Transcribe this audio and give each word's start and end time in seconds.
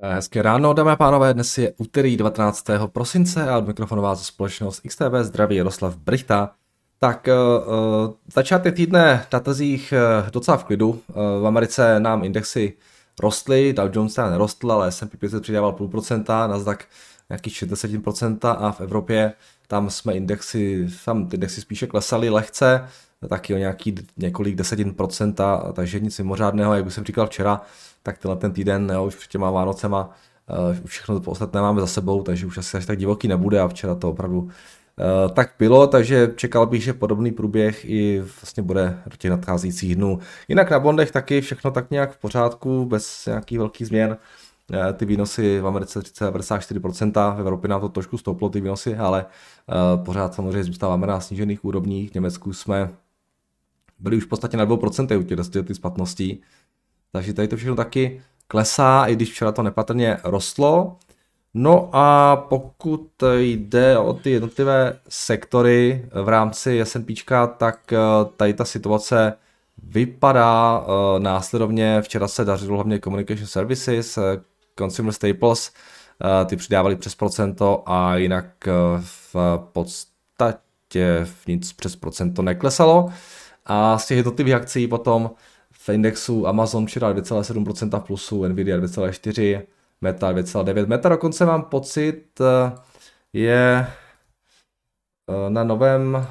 Eh, 0.00 0.14
hezké 0.14 0.42
ráno, 0.42 0.72
dámy 0.72 0.90
a 0.90 0.96
pánové, 0.96 1.34
dnes 1.34 1.58
je 1.58 1.72
úterý 1.76 2.16
19. 2.16 2.66
prosince 2.86 3.50
a 3.50 3.58
od 3.58 3.66
mikrofonu 3.66 4.02
vás 4.02 4.26
společnost 4.26 4.80
XTB 4.88 5.14
zdraví 5.22 5.56
Jaroslav 5.56 5.96
Brichta. 5.96 6.50
Tak 6.98 7.28
uh, 7.28 8.14
začátek 8.34 8.74
týdne 8.74 9.26
na 9.32 9.40
trzích 9.40 9.94
uh, 10.22 10.30
docela 10.30 10.56
v 10.56 10.64
klidu. 10.64 10.88
Uh, 10.88 10.98
v 11.42 11.46
Americe 11.46 12.00
nám 12.00 12.24
indexy 12.24 12.72
rostly, 13.20 13.72
Dow 13.72 13.90
Jones 13.92 14.14
teda 14.14 14.30
nerostl, 14.30 14.72
ale 14.72 14.92
S&P 14.92 15.16
500 15.16 15.42
přidával 15.42 15.72
půl 15.72 15.88
procenta, 15.88 16.46
Nasdaq 16.46 16.84
nějakých 17.28 17.54
60% 17.54 18.38
a 18.58 18.72
v 18.72 18.80
Evropě 18.80 19.32
tam 19.68 19.90
jsme 19.90 20.12
indexy, 20.12 20.88
tam 21.04 21.28
ty 21.28 21.36
indexy 21.36 21.60
spíše 21.60 21.86
klesaly 21.86 22.30
lehce, 22.30 22.88
taky 23.28 23.54
o 23.54 23.58
nějaký 23.58 23.94
několik 24.16 24.54
desetin 24.54 24.94
procenta, 24.94 25.72
takže 25.72 26.00
nic 26.00 26.18
mimořádného, 26.18 26.74
jak 26.74 26.84
bych 26.84 26.94
jsem 26.94 27.04
říkal 27.04 27.26
včera, 27.26 27.60
tak 28.02 28.18
tenhle 28.18 28.36
ten 28.36 28.52
týden, 28.52 28.90
jo, 28.94 29.06
už 29.06 29.14
před 29.14 29.30
těma 29.30 29.50
Vánocema, 29.50 30.10
uh, 30.70 30.86
všechno 30.86 31.20
to 31.20 31.30
ostatné 31.30 31.60
máme 31.60 31.80
za 31.80 31.86
sebou, 31.86 32.22
takže 32.22 32.46
už 32.46 32.58
asi 32.58 32.76
až 32.76 32.86
tak 32.86 32.98
divoký 32.98 33.28
nebude 33.28 33.60
a 33.60 33.68
včera 33.68 33.94
to 33.94 34.10
opravdu 34.10 34.40
uh, 34.40 34.50
tak 35.32 35.54
bylo, 35.58 35.86
takže 35.86 36.32
čekal 36.36 36.66
bych, 36.66 36.82
že 36.82 36.92
podobný 36.92 37.32
průběh 37.32 37.84
i 37.84 38.20
vlastně 38.20 38.62
bude 38.62 38.98
do 39.06 39.16
těch 39.16 39.30
nadcházejících 39.30 39.96
dnů. 39.96 40.18
Jinak 40.48 40.70
na 40.70 40.80
bondech 40.80 41.10
taky 41.10 41.40
všechno 41.40 41.70
tak 41.70 41.90
nějak 41.90 42.12
v 42.12 42.18
pořádku, 42.18 42.84
bez 42.84 43.26
nějakých 43.26 43.58
velkých 43.58 43.86
změn. 43.86 44.10
Uh, 44.70 44.92
ty 44.92 45.04
výnosy 45.04 45.60
v 45.60 45.66
Americe 45.66 46.00
94%, 46.00 47.36
v 47.36 47.40
Evropě 47.40 47.68
nám 47.68 47.80
to 47.80 47.88
trošku 47.88 48.18
stouplo 48.18 48.48
ty 48.48 48.60
výnosy, 48.60 48.96
ale 48.96 49.26
pořád 50.04 50.34
samozřejmě 50.34 50.64
zůstáváme 50.64 51.06
na 51.06 51.20
snížených 51.20 51.64
úrovních. 51.64 52.10
V 52.10 52.14
Německu 52.14 52.52
jsme 52.52 52.90
byli 53.98 54.16
už 54.16 54.24
v 54.24 54.28
podstatě 54.28 54.56
na 54.56 54.66
2% 54.66 55.18
u 55.18 55.22
těch 55.22 55.66
ty 55.66 55.74
splatností. 55.74 56.42
Takže 57.12 57.32
tady 57.32 57.48
to 57.48 57.56
všechno 57.56 57.76
taky 57.76 58.20
klesá, 58.48 59.04
i 59.06 59.16
když 59.16 59.32
včera 59.32 59.52
to 59.52 59.62
nepatrně 59.62 60.16
rostlo. 60.24 60.96
No 61.54 61.90
a 61.92 62.36
pokud 62.36 63.10
jde 63.38 63.98
o 63.98 64.12
ty 64.12 64.30
jednotlivé 64.30 65.00
sektory 65.08 66.08
v 66.22 66.28
rámci 66.28 66.80
S&P, 66.80 67.14
tak 67.56 67.92
eh, 67.92 67.98
tady 68.36 68.54
ta 68.54 68.64
situace 68.64 69.32
vypadá 69.82 70.78
uh, 70.78 71.18
následovně. 71.18 72.02
Včera 72.02 72.28
se 72.28 72.44
dařilo 72.44 72.74
hlavně 72.74 73.00
Communication 73.00 73.46
Services, 73.46 74.16
uh, 74.16 74.24
Consumer 74.78 75.12
Staples, 75.12 75.72
ty 76.46 76.56
přidávali 76.56 76.96
přes 76.96 77.14
procento 77.14 77.82
a 77.86 78.16
jinak 78.16 78.46
v 78.98 79.36
podstatě 79.72 81.26
nic 81.46 81.72
přes 81.72 81.96
procento 81.96 82.42
neklesalo. 82.42 83.12
A 83.68 83.98
z 83.98 84.06
těch 84.06 84.16
jednotlivých 84.16 84.54
akcí 84.54 84.88
potom 84.88 85.30
v 85.70 85.88
indexu 85.88 86.46
Amazon 86.46 86.86
včera 86.86 87.12
2,7% 87.12 88.00
plusu, 88.00 88.44
Nvidia 88.44 88.78
2,4%, 88.78 89.62
Meta 90.00 90.32
2,9%. 90.32 90.86
Meta 90.86 91.08
dokonce 91.08 91.46
mám 91.46 91.62
pocit 91.62 92.40
eh, 92.40 92.72
je 93.32 93.86
eh, 95.28 95.50
na 95.50 95.64
novém 95.64 96.26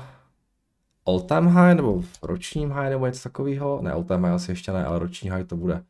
all 1.05 1.21
time 1.21 1.47
high 1.47 1.75
nebo 1.75 2.03
ročním 2.21 2.71
high 2.71 2.89
nebo 2.89 3.05
něco 3.05 3.23
takového. 3.23 3.79
Ne, 3.81 3.91
all 3.91 4.03
time 4.03 4.23
high 4.23 4.33
asi 4.33 4.51
ještě 4.51 4.71
ne, 4.71 4.85
ale 4.85 4.99
roční 4.99 5.29
high 5.29 5.43
to 5.43 5.55
bude. 5.55 5.83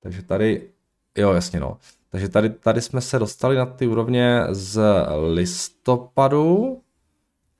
Takže 0.00 0.22
tady, 0.22 0.70
jo 1.18 1.32
jasně 1.32 1.60
no. 1.60 1.78
Takže 2.10 2.28
tady, 2.28 2.50
tady 2.50 2.80
jsme 2.80 3.00
se 3.00 3.18
dostali 3.18 3.56
na 3.56 3.66
ty 3.66 3.86
úrovně 3.86 4.42
z 4.50 4.82
listopadu 5.32 6.80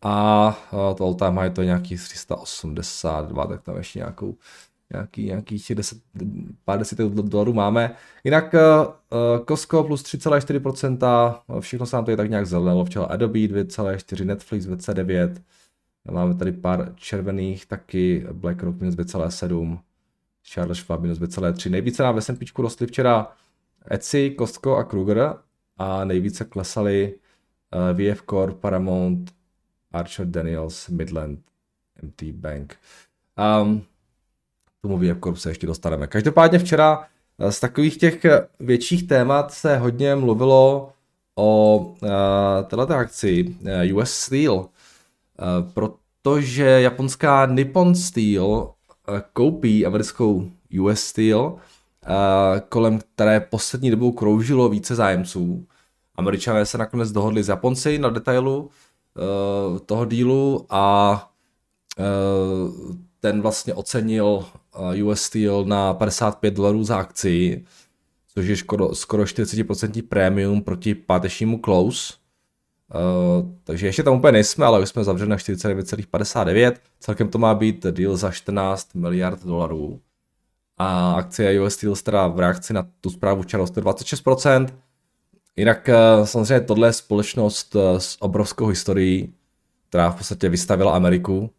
a 0.06 0.58
eh, 0.72 0.94
to 0.94 1.04
all 1.04 1.14
time 1.14 1.36
high 1.36 1.50
to 1.50 1.60
je 1.60 1.66
nějaký 1.66 1.96
382, 1.96 3.46
tak 3.46 3.62
tam 3.62 3.76
ještě 3.76 3.98
nějakou 3.98 4.36
nějaký, 4.92 5.24
nějakých 5.24 5.72
10, 5.74 5.98
pár 6.64 6.78
desítek 6.78 7.06
dolarů 7.06 7.52
máme. 7.52 7.96
Jinak 8.24 8.54
uh, 8.54 9.44
Costco 9.48 9.84
plus 9.84 10.02
3,4%, 10.02 11.60
všechno 11.60 11.86
se 11.86 11.96
nám 11.96 12.04
tady 12.04 12.16
tak 12.16 12.30
nějak 12.30 12.46
zelenilo, 12.46 12.84
včela 12.84 13.06
Adobe 13.06 13.38
2,4, 13.38 14.24
Netflix 14.24 14.66
2,9, 14.66 15.34
máme 16.10 16.34
tady 16.34 16.52
pár 16.52 16.92
červených, 16.94 17.66
taky 17.66 18.26
BlackRock 18.32 18.80
minus 18.80 18.94
2,7, 18.94 19.78
Charles 20.42 20.78
Schwab 20.78 21.00
minus 21.00 21.18
2,3. 21.18 21.70
Nejvíce 21.70 22.02
nám 22.02 22.14
v 22.14 22.18
S&P 22.18 22.46
rostly 22.58 22.86
včera 22.86 23.32
Etsy, 23.90 24.36
Costco 24.38 24.76
a 24.76 24.84
Kruger 24.84 25.34
a 25.78 26.04
nejvíce 26.04 26.44
klesaly 26.44 27.14
uh, 27.14 27.98
VF 27.98 28.22
Corp, 28.22 28.60
Paramount, 28.60 29.35
Archer 29.92 30.26
Daniels, 30.26 30.88
Midland, 30.88 31.40
MT 32.02 32.22
Bank. 32.22 32.76
Um, 33.62 33.82
tomu 34.80 35.00
Corp 35.20 35.36
se 35.36 35.50
ještě 35.50 35.66
dostaneme. 35.66 36.06
Každopádně 36.06 36.58
včera 36.58 37.06
eh, 37.38 37.52
z 37.52 37.60
takových 37.60 37.98
těch 37.98 38.24
eh, 38.24 38.48
větších 38.60 39.08
témat 39.08 39.52
se 39.52 39.76
hodně 39.76 40.14
mluvilo 40.14 40.92
o 41.38 41.78
uh, 41.78 42.08
této 42.66 42.94
akci 42.94 43.56
uh, 43.90 43.98
US 43.98 44.10
Steel, 44.10 44.54
uh, 44.54 44.68
protože 45.74 46.64
japonská 46.64 47.46
Nippon 47.46 47.94
Steel 47.94 48.46
uh, 48.46 48.70
koupí 49.32 49.86
americkou 49.86 50.50
US 50.80 51.00
Steel, 51.00 51.40
uh, 51.42 51.58
kolem 52.68 52.98
které 52.98 53.40
poslední 53.40 53.90
dobou 53.90 54.12
kroužilo 54.12 54.68
více 54.68 54.94
zájemců. 54.94 55.66
Američané 56.14 56.66
se 56.66 56.78
nakonec 56.78 57.12
dohodli 57.12 57.42
s 57.42 57.48
Japonci 57.48 57.98
na 57.98 58.08
detailu 58.08 58.70
toho 59.86 60.04
dílu 60.04 60.66
a 60.70 61.30
uh, 61.98 62.96
ten 63.20 63.42
vlastně 63.42 63.74
ocenil 63.74 64.44
US 65.04 65.22
Steel 65.22 65.64
na 65.64 65.94
55 65.94 66.54
dolarů 66.54 66.84
za 66.84 66.96
akci, 66.96 67.64
což 68.34 68.46
je 68.46 68.56
skoro, 68.56 68.94
skoro 68.94 69.22
40% 69.22 70.02
prémium 70.08 70.62
proti 70.62 70.94
pátečnímu 70.94 71.60
close. 71.64 72.14
Uh, 72.94 73.50
takže 73.64 73.86
ještě 73.86 74.02
tam 74.02 74.14
úplně 74.14 74.32
nejsme, 74.32 74.66
ale 74.66 74.80
už 74.80 74.88
jsme 74.88 75.04
zavřeli 75.04 75.30
na 75.30 75.36
49,59. 75.36 76.72
Celkem 77.00 77.28
to 77.28 77.38
má 77.38 77.54
být 77.54 77.86
deal 77.86 78.16
za 78.16 78.30
14 78.30 78.94
miliard 78.94 79.44
dolarů. 79.44 80.00
A 80.78 81.12
akcie 81.12 81.62
US 81.62 81.74
Steel 81.74 81.96
teda 81.96 82.26
v 82.26 82.40
reakci 82.40 82.72
na 82.72 82.86
tu 83.00 83.10
zprávu 83.10 83.42
včera 83.42 83.64
26%. 83.64 84.66
Jinak 85.56 85.88
uh, 85.88 86.24
samozřejmě 86.24 86.60
tohle 86.60 86.88
je 86.88 86.92
společnost 86.92 87.74
uh, 87.74 87.82
s 87.98 88.22
obrovskou 88.22 88.66
historií, 88.66 89.34
která 89.88 90.10
v 90.10 90.16
podstatě 90.16 90.48
vystavila 90.48 90.92
Ameriku 90.92 91.50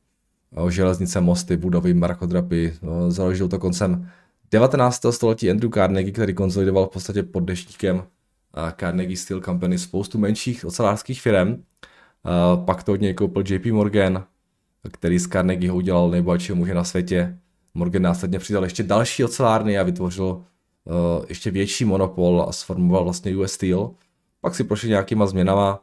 železnice, 0.69 1.21
mosty, 1.21 1.57
budovy, 1.57 1.93
mrakodrapy. 1.93 2.73
Založil 3.07 3.47
to 3.47 3.59
koncem 3.59 4.09
19. 4.51 5.05
století 5.09 5.51
Andrew 5.51 5.71
Carnegie, 5.71 6.11
který 6.11 6.33
konzolidoval 6.33 6.85
v 6.85 6.89
podstatě 6.89 7.23
pod 7.23 7.39
deštníkem 7.39 8.03
Carnegie 8.79 9.17
Steel 9.17 9.41
Company 9.41 9.77
spoustu 9.77 10.17
menších 10.17 10.65
ocelářských 10.65 11.21
firm. 11.21 11.63
Pak 12.65 12.83
to 12.83 12.93
od 12.93 13.01
něj 13.01 13.13
koupil 13.13 13.43
JP 13.49 13.65
Morgan, 13.65 14.23
který 14.91 15.19
z 15.19 15.27
Carnegie 15.27 15.71
udělal 15.71 16.09
nejbohatšího 16.09 16.55
muže 16.55 16.73
na 16.73 16.83
světě. 16.83 17.37
Morgan 17.73 18.01
následně 18.01 18.39
přidal 18.39 18.63
ještě 18.63 18.83
další 18.83 19.23
ocelárny 19.23 19.79
a 19.79 19.83
vytvořil 19.83 20.43
ještě 21.27 21.51
větší 21.51 21.85
monopol 21.85 22.45
a 22.49 22.51
sformoval 22.51 23.03
vlastně 23.03 23.37
US 23.37 23.51
Steel. 23.51 23.91
Pak 24.41 24.55
si 24.55 24.63
prošli 24.63 24.89
nějakýma 24.89 25.25
změnama, 25.25 25.79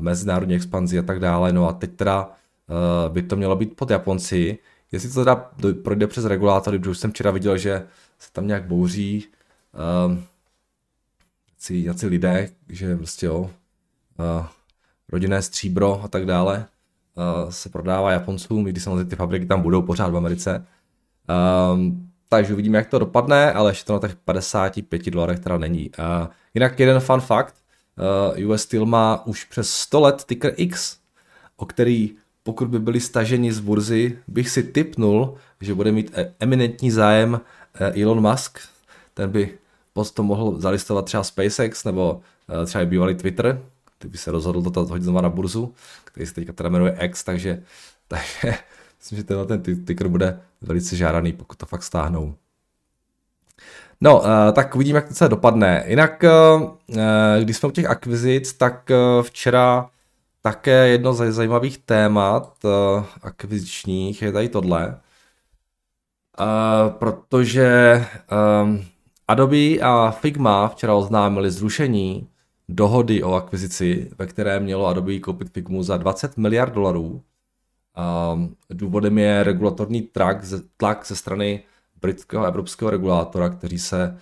mezinárodní 0.00 0.54
expanzi 0.54 0.98
a 0.98 1.02
tak 1.02 1.20
dále. 1.20 1.52
No 1.52 1.68
a 1.68 1.72
teď 1.72 1.90
teda 1.96 2.30
Eh, 2.72 3.08
by 3.08 3.22
to 3.22 3.36
mělo 3.36 3.56
být 3.56 3.76
pod 3.76 3.90
Japonci. 3.90 4.58
Jestli 4.92 5.08
to 5.08 5.14
teda 5.20 5.50
projde 5.84 6.06
přes 6.06 6.24
regulátory, 6.24 6.78
protože 6.78 6.90
už 6.90 6.98
jsem 6.98 7.10
včera 7.10 7.30
viděl, 7.30 7.58
že 7.58 7.86
se 8.18 8.32
tam 8.32 8.46
nějak 8.46 8.64
bouří 8.64 9.24
nějací 11.70 12.06
lidé, 12.06 12.50
že 12.68 12.96
prostě 12.96 13.26
jo, 13.26 13.50
rodinné 15.08 15.42
stříbro 15.42 16.02
a 16.04 16.08
tak 16.08 16.26
dále 16.26 16.66
se 17.48 17.68
prodává 17.68 18.12
Japoncům, 18.12 18.68
i 18.68 18.70
když 18.70 18.82
samozřejmě 18.84 19.04
ty 19.04 19.16
fabriky 19.16 19.46
tam 19.46 19.62
budou 19.62 19.82
pořád 19.82 20.08
v 20.08 20.16
Americe. 20.16 20.66
Takže 22.32 22.52
uvidíme, 22.52 22.78
jak 22.78 22.86
to 22.86 22.98
dopadne, 22.98 23.52
ale 23.52 23.70
ještě 23.70 23.84
to 23.84 23.92
na 23.92 23.98
těch 23.98 24.16
55 24.16 25.10
dolarech 25.10 25.40
teda 25.40 25.58
není. 25.58 25.90
Uh, 25.98 26.26
jinak 26.54 26.80
jeden 26.80 27.00
fun 27.00 27.20
fact, 27.20 27.54
uh, 28.38 28.50
US 28.50 28.62
Steel 28.62 28.86
má 28.86 29.26
už 29.26 29.44
přes 29.44 29.70
100 29.70 30.00
let 30.00 30.24
ticker 30.26 30.52
X, 30.56 30.96
o 31.56 31.66
který 31.66 32.16
pokud 32.42 32.68
by 32.68 32.78
byli 32.78 33.00
staženi 33.00 33.52
z 33.52 33.60
burzy, 33.60 34.18
bych 34.28 34.50
si 34.50 34.62
typnul, 34.62 35.34
že 35.60 35.74
bude 35.74 35.92
mít 35.92 36.10
e- 36.14 36.32
eminentní 36.40 36.90
zájem 36.90 37.40
e, 37.74 38.02
Elon 38.02 38.30
Musk. 38.30 38.58
Ten 39.14 39.30
by 39.30 39.58
potom 39.92 40.26
mohl 40.26 40.60
zalistovat 40.60 41.04
třeba 41.04 41.24
SpaceX 41.24 41.84
nebo 41.84 42.20
e, 42.62 42.66
třeba 42.66 42.84
bývalý 42.84 43.14
Twitter, 43.14 43.62
který 43.98 44.10
by 44.10 44.18
se 44.18 44.30
rozhodl 44.30 44.70
to 44.70 44.84
hodit 44.84 45.04
znovu 45.04 45.20
na 45.20 45.28
burzu, 45.28 45.74
který 46.04 46.26
se 46.26 46.34
teďka 46.34 46.52
teda 46.52 46.68
jmenuje 46.68 46.96
X, 47.00 47.24
takže, 47.24 47.62
takže 48.08 48.54
myslím, 49.02 49.16
že 49.16 49.24
tenhle 49.24 49.46
ten 49.46 49.84
ticker 49.84 50.08
bude 50.08 50.40
velice 50.60 50.96
žádaný, 50.96 51.32
pokud 51.32 51.58
to 51.58 51.66
fakt 51.66 51.82
stáhnou. 51.82 52.34
No, 54.00 54.22
tak 54.52 54.74
uvidíme, 54.74 54.96
jak 54.96 55.08
to 55.08 55.14
se 55.14 55.28
dopadne. 55.28 55.84
Jinak, 55.86 56.24
když 57.42 57.56
jsme 57.56 57.68
u 57.68 57.72
těch 57.72 57.86
akvizic, 57.86 58.52
tak 58.52 58.90
včera 59.22 59.90
také 60.40 60.88
jedno 60.88 61.14
z 61.14 61.32
zajímavých 61.32 61.78
témat 61.78 62.58
akvizičních 63.22 64.22
je 64.22 64.32
tady 64.32 64.48
tohle. 64.48 65.00
Protože 66.88 68.04
um, 68.62 68.84
Adobe 69.28 69.78
a 69.82 70.10
Figma 70.10 70.68
včera 70.68 70.94
oznámili 70.94 71.50
zrušení 71.50 72.28
dohody 72.68 73.22
o 73.22 73.34
akvizici, 73.34 74.10
ve 74.18 74.26
které 74.26 74.60
mělo 74.60 74.86
Adobe 74.86 75.18
koupit 75.18 75.52
Figmu 75.52 75.82
za 75.82 75.96
20 75.96 76.36
miliard 76.36 76.74
dolarů. 76.74 77.22
Um, 78.34 78.56
důvodem 78.70 79.18
je 79.18 79.42
regulatorní 79.42 80.02
tlak 80.02 80.44
ze, 80.44 80.62
tlak 80.76 81.06
ze 81.06 81.16
strany 81.16 81.62
britského 82.00 82.44
a 82.44 82.48
evropského 82.48 82.90
regulátora, 82.90 83.48
kteří 83.48 83.78
se 83.78 84.18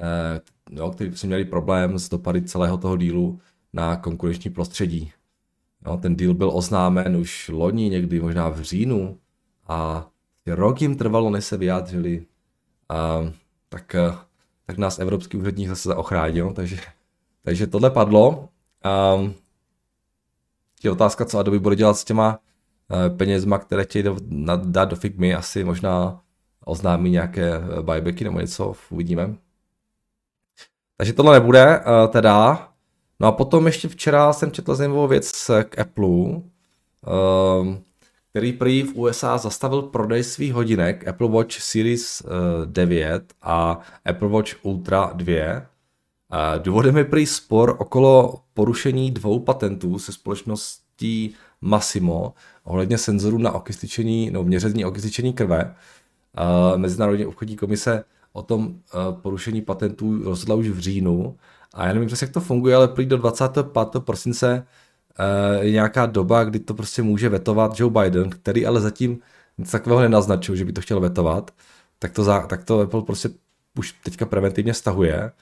eh, 0.00 0.40
jo, 0.70 0.90
kteří 0.90 1.16
si 1.16 1.26
měli 1.26 1.44
problém 1.44 1.98
s 1.98 2.08
dopady 2.08 2.42
celého 2.42 2.78
toho 2.78 2.96
dílu 2.96 3.40
na 3.72 3.96
konkurenční 3.96 4.50
prostředí. 4.50 5.12
Jo, 5.86 5.96
ten 5.96 6.16
díl 6.16 6.34
byl 6.34 6.50
oznámen 6.54 7.16
už 7.16 7.48
loni, 7.48 7.88
někdy 7.88 8.20
možná 8.20 8.48
v 8.48 8.60
říjnu 8.60 9.18
a 9.68 10.08
rok 10.46 10.82
jim 10.82 10.96
trvalo, 10.96 11.30
než 11.30 11.44
se 11.44 11.56
vyjádřili. 11.56 12.26
A, 12.88 13.20
tak, 13.68 13.94
eh, 13.94 14.12
tak 14.66 14.78
nás 14.78 14.98
evropský 14.98 15.36
úředník 15.36 15.68
zase 15.68 15.88
zaochránil, 15.88 16.52
takže, 16.52 16.76
takže 17.42 17.66
tohle 17.66 17.90
padlo. 17.90 18.48
A, 18.82 19.16
je 20.82 20.90
otázka, 20.90 21.24
co 21.24 21.38
Adobe 21.38 21.58
bude 21.58 21.76
dělat 21.76 21.94
s 21.94 22.04
těma 22.04 22.38
penězma, 23.16 23.58
které 23.58 23.84
chtějí 23.84 24.04
dát 24.64 24.88
do 24.88 24.96
Figmy, 24.96 25.34
asi 25.34 25.64
možná 25.64 26.20
oznámí 26.64 27.10
nějaké 27.10 27.52
eh, 27.54 27.82
buybacky 27.82 28.24
nebo 28.24 28.40
něco, 28.40 28.74
uvidíme. 28.90 29.34
Takže 30.96 31.12
tohle 31.12 31.40
nebude, 31.40 31.80
teda. 32.08 32.68
No 33.20 33.28
a 33.28 33.32
potom 33.32 33.66
ještě 33.66 33.88
včera 33.88 34.32
jsem 34.32 34.50
četl 34.50 34.74
zajímavou 34.74 35.08
věc 35.08 35.50
k 35.68 35.78
Apple, 35.78 36.42
který 38.30 38.52
prý 38.52 38.82
v 38.82 38.96
USA 38.96 39.38
zastavil 39.38 39.82
prodej 39.82 40.24
svých 40.24 40.52
hodinek 40.52 41.08
Apple 41.08 41.28
Watch 41.28 41.60
Series 41.60 42.22
9 42.64 43.34
a 43.42 43.80
Apple 44.04 44.28
Watch 44.28 44.64
Ultra 44.64 45.10
2. 45.14 45.62
Důvodem 46.58 46.96
je 46.96 47.04
prý 47.04 47.26
spor 47.26 47.76
okolo 47.78 48.40
porušení 48.54 49.10
dvou 49.10 49.40
patentů 49.40 49.98
se 49.98 50.12
společností 50.12 51.34
Massimo 51.60 52.34
ohledně 52.64 52.98
senzorů 52.98 53.38
na 53.38 53.52
okystičení, 53.52 54.30
no, 54.30 54.44
měření 54.44 54.84
okystičení 54.84 55.32
krve. 55.32 55.74
Mezinárodní 56.76 57.26
obchodní 57.26 57.56
komise 57.56 58.04
o 58.32 58.42
tom 58.42 58.74
porušení 59.22 59.62
patentů 59.62 60.24
rozhodla 60.24 60.54
už 60.54 60.68
v 60.68 60.78
říjnu 60.78 61.36
a 61.74 61.86
já 61.86 61.92
nevím 61.92 62.06
přesně, 62.06 62.24
jak 62.24 62.34
to 62.34 62.40
funguje, 62.40 62.76
ale 62.76 62.88
prý 62.88 63.06
do 63.06 63.16
25. 63.16 63.66
prosince 63.98 64.66
je 65.60 65.70
nějaká 65.70 66.06
doba, 66.06 66.44
kdy 66.44 66.58
to 66.58 66.74
prostě 66.74 67.02
může 67.02 67.28
vetovat 67.28 67.80
Joe 67.80 68.02
Biden, 68.02 68.30
který 68.30 68.66
ale 68.66 68.80
zatím 68.80 69.18
nic 69.58 69.70
takového 69.70 70.02
nenaznačil, 70.02 70.56
že 70.56 70.64
by 70.64 70.72
to 70.72 70.80
chtěl 70.80 71.00
vetovat, 71.00 71.50
tak 71.98 72.12
to, 72.12 72.24
tak 72.24 72.64
to 72.64 72.80
Apple 72.80 73.02
prostě 73.02 73.28
už 73.78 73.92
teďka 73.92 74.26
preventivně 74.26 74.74
stahuje. 74.74 75.32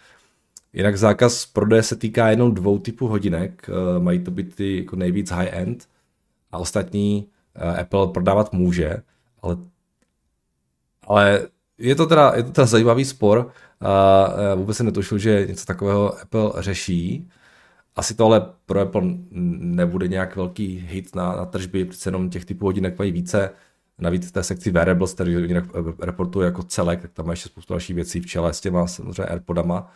Jinak 0.73 0.99
zákaz 0.99 1.47
prodeje 1.47 1.83
se 1.83 1.97
týká 1.97 2.31
jenom 2.31 2.55
dvou 2.55 2.79
typů 2.79 3.09
hodinek, 3.09 3.71
mají 3.99 4.19
to 4.19 4.31
být 4.31 4.55
ty 4.55 4.77
jako 4.77 4.97
nejvíc 4.97 5.31
high-end 5.31 5.89
a 6.53 6.59
ostatní 6.59 7.29
Apple 7.81 8.09
prodávat 8.09 8.53
může, 8.53 8.97
ale, 9.43 9.57
ale 11.07 11.49
je 11.79 11.95
to 11.95 12.07
teda, 12.07 12.33
je 12.37 12.43
to 12.43 12.53
teda 12.53 12.67
zajímavý 12.67 13.05
spor 13.05 13.51
a 13.81 14.55
vůbec 14.55 14.77
jsem 14.77 14.87
netušil, 14.87 15.19
že 15.19 15.47
něco 15.49 15.65
takového 15.65 16.21
Apple 16.21 16.53
řeší. 16.59 17.29
Asi 17.97 18.15
to 18.15 18.25
ale 18.25 18.53
pro 18.67 18.81
Apple 18.81 19.03
nebude 19.31 20.09
nějak 20.09 20.37
velký 20.37 20.87
hit 20.89 21.15
na, 21.15 21.37
na 21.37 21.45
tržby, 21.45 21.85
přece 21.85 22.09
jenom 22.09 22.31
těch 22.31 22.45
typů 22.45 22.67
hodinek 22.67 22.99
mají 22.99 23.13
více. 23.13 23.51
Navíc 23.99 24.29
v 24.29 24.33
té 24.33 24.43
sekci 24.43 24.71
wearables, 24.71 25.15
který 25.15 25.33
jinak 25.33 25.65
reportuje 26.01 26.45
jako 26.45 26.63
celek, 26.63 27.03
tak 27.03 27.13
tam 27.13 27.27
má 27.27 27.33
ještě 27.33 27.49
spoustu 27.49 27.73
dalších 27.73 27.97
věcí 27.97 28.21
v 28.21 28.27
čele 28.27 28.55
s 28.55 28.61
těma 28.61 28.87
samozřejmě 28.87 29.23
AirPodama. 29.23 29.91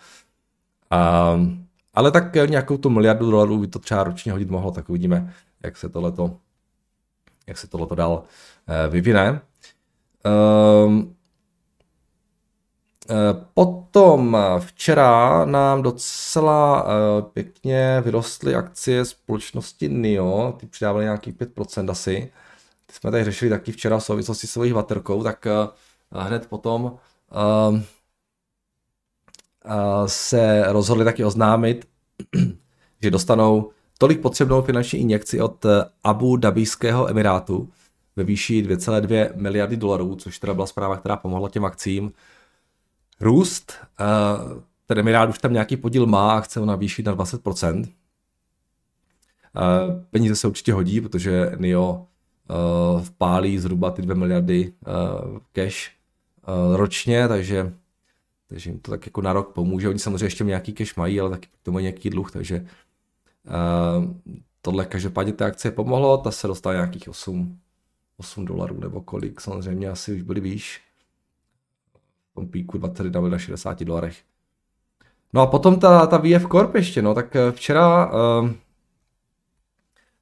A, 0.90 1.40
ale 1.94 2.10
tak 2.10 2.34
nějakou 2.34 2.76
tu 2.76 2.90
miliardu 2.90 3.30
dolarů 3.30 3.58
by 3.58 3.66
to 3.66 3.78
třeba 3.78 4.04
ročně 4.04 4.32
hodit 4.32 4.50
mohlo, 4.50 4.70
tak 4.70 4.88
uvidíme, 4.88 5.34
jak 5.62 5.76
se 5.76 5.88
tohleto, 5.88 6.36
jak 7.46 7.58
se 7.58 7.66
tohleto 7.66 7.94
dál 7.94 8.24
eh, 8.68 8.88
vyvine. 8.88 9.40
Um, 10.86 11.14
Eh, 13.10 13.46
potom 13.54 14.36
eh, 14.36 14.60
včera 14.60 15.44
nám 15.44 15.82
docela 15.82 16.86
eh, 16.86 17.22
pěkně 17.22 18.00
vyrostly 18.04 18.54
akcie 18.54 19.04
společnosti 19.04 19.88
NIO, 19.88 20.54
ty 20.60 20.66
přidávaly 20.66 21.04
nějakých 21.04 21.34
5% 21.34 21.90
asi. 21.90 22.32
Ty 22.86 22.92
jsme 22.92 23.10
tady 23.10 23.24
řešili 23.24 23.50
taky 23.50 23.72
včera 23.72 23.98
v 23.98 24.04
souvislosti 24.04 24.46
s 24.46 24.50
svojí 24.50 24.72
baterkou, 24.72 25.22
tak 25.22 25.46
hned 26.10 26.46
potom 26.46 26.98
se 30.06 30.64
rozhodli 30.68 31.04
taky 31.04 31.24
oznámit, 31.24 31.88
že 33.02 33.10
dostanou 33.10 33.70
tolik 33.98 34.20
potřebnou 34.20 34.62
finanční 34.62 34.98
injekci 34.98 35.40
od 35.40 35.66
Abu 36.04 36.36
Dhabijského 36.36 37.10
emirátu 37.10 37.68
ve 38.16 38.24
výši 38.24 38.62
2,2 38.62 39.28
miliardy 39.34 39.76
dolarů, 39.76 40.16
což 40.16 40.38
teda 40.38 40.54
byla 40.54 40.66
zpráva, 40.66 40.96
která 40.96 41.16
pomohla 41.16 41.48
těm 41.48 41.64
akcím 41.64 42.12
růst. 43.20 43.72
Ten 44.86 44.98
Emirát 44.98 45.28
už 45.28 45.38
tam 45.38 45.52
nějaký 45.52 45.76
podíl 45.76 46.06
má 46.06 46.32
a 46.32 46.40
chce 46.40 46.60
ho 46.60 46.66
navýšit 46.66 47.06
na 47.06 47.16
20%. 47.16 47.88
Peníze 50.10 50.36
se 50.36 50.48
určitě 50.48 50.72
hodí, 50.72 51.00
protože 51.00 51.52
NIO 51.56 52.06
vpálí 53.02 53.58
zhruba 53.58 53.90
ty 53.90 54.02
2 54.02 54.14
miliardy 54.14 54.72
cash 55.52 55.90
ročně, 56.72 57.28
takže, 57.28 57.72
takže 58.52 58.70
jim 58.70 58.78
to 58.78 58.90
tak 58.90 59.06
jako 59.06 59.22
na 59.22 59.32
rok 59.32 59.52
pomůže. 59.52 59.88
Oni 59.88 59.98
samozřejmě 59.98 60.26
ještě 60.26 60.44
nějaký 60.44 60.72
cash 60.72 60.96
mají, 60.96 61.20
ale 61.20 61.30
taky 61.30 61.48
to 61.62 61.72
mají 61.72 61.82
nějaký 61.82 62.10
dluh, 62.10 62.30
takže 62.30 62.66
tohle 64.62 64.84
každopádně 64.86 65.32
té 65.32 65.44
akcie 65.44 65.72
pomohlo, 65.72 66.18
ta 66.18 66.30
se 66.30 66.46
dostala 66.46 66.74
nějakých 66.74 67.08
8, 67.08 67.58
8 68.16 68.44
dolarů 68.44 68.80
nebo 68.80 69.00
kolik, 69.00 69.40
samozřejmě 69.40 69.88
asi 69.88 70.14
už 70.14 70.22
byly 70.22 70.40
výš 70.40 70.80
tom 72.34 72.48
píku 72.48 72.78
21 72.78 73.20
na 73.20 73.38
60 73.38 73.82
dolarech. 73.82 74.16
No 75.32 75.40
a 75.40 75.46
potom 75.46 75.80
ta, 75.80 76.06
ta 76.06 76.18
VF 76.18 76.46
Corp 76.46 76.74
ještě, 76.74 77.02
no, 77.02 77.14
tak 77.14 77.36
eh, 77.36 77.52
včera 77.52 78.12
uh, 78.12 78.50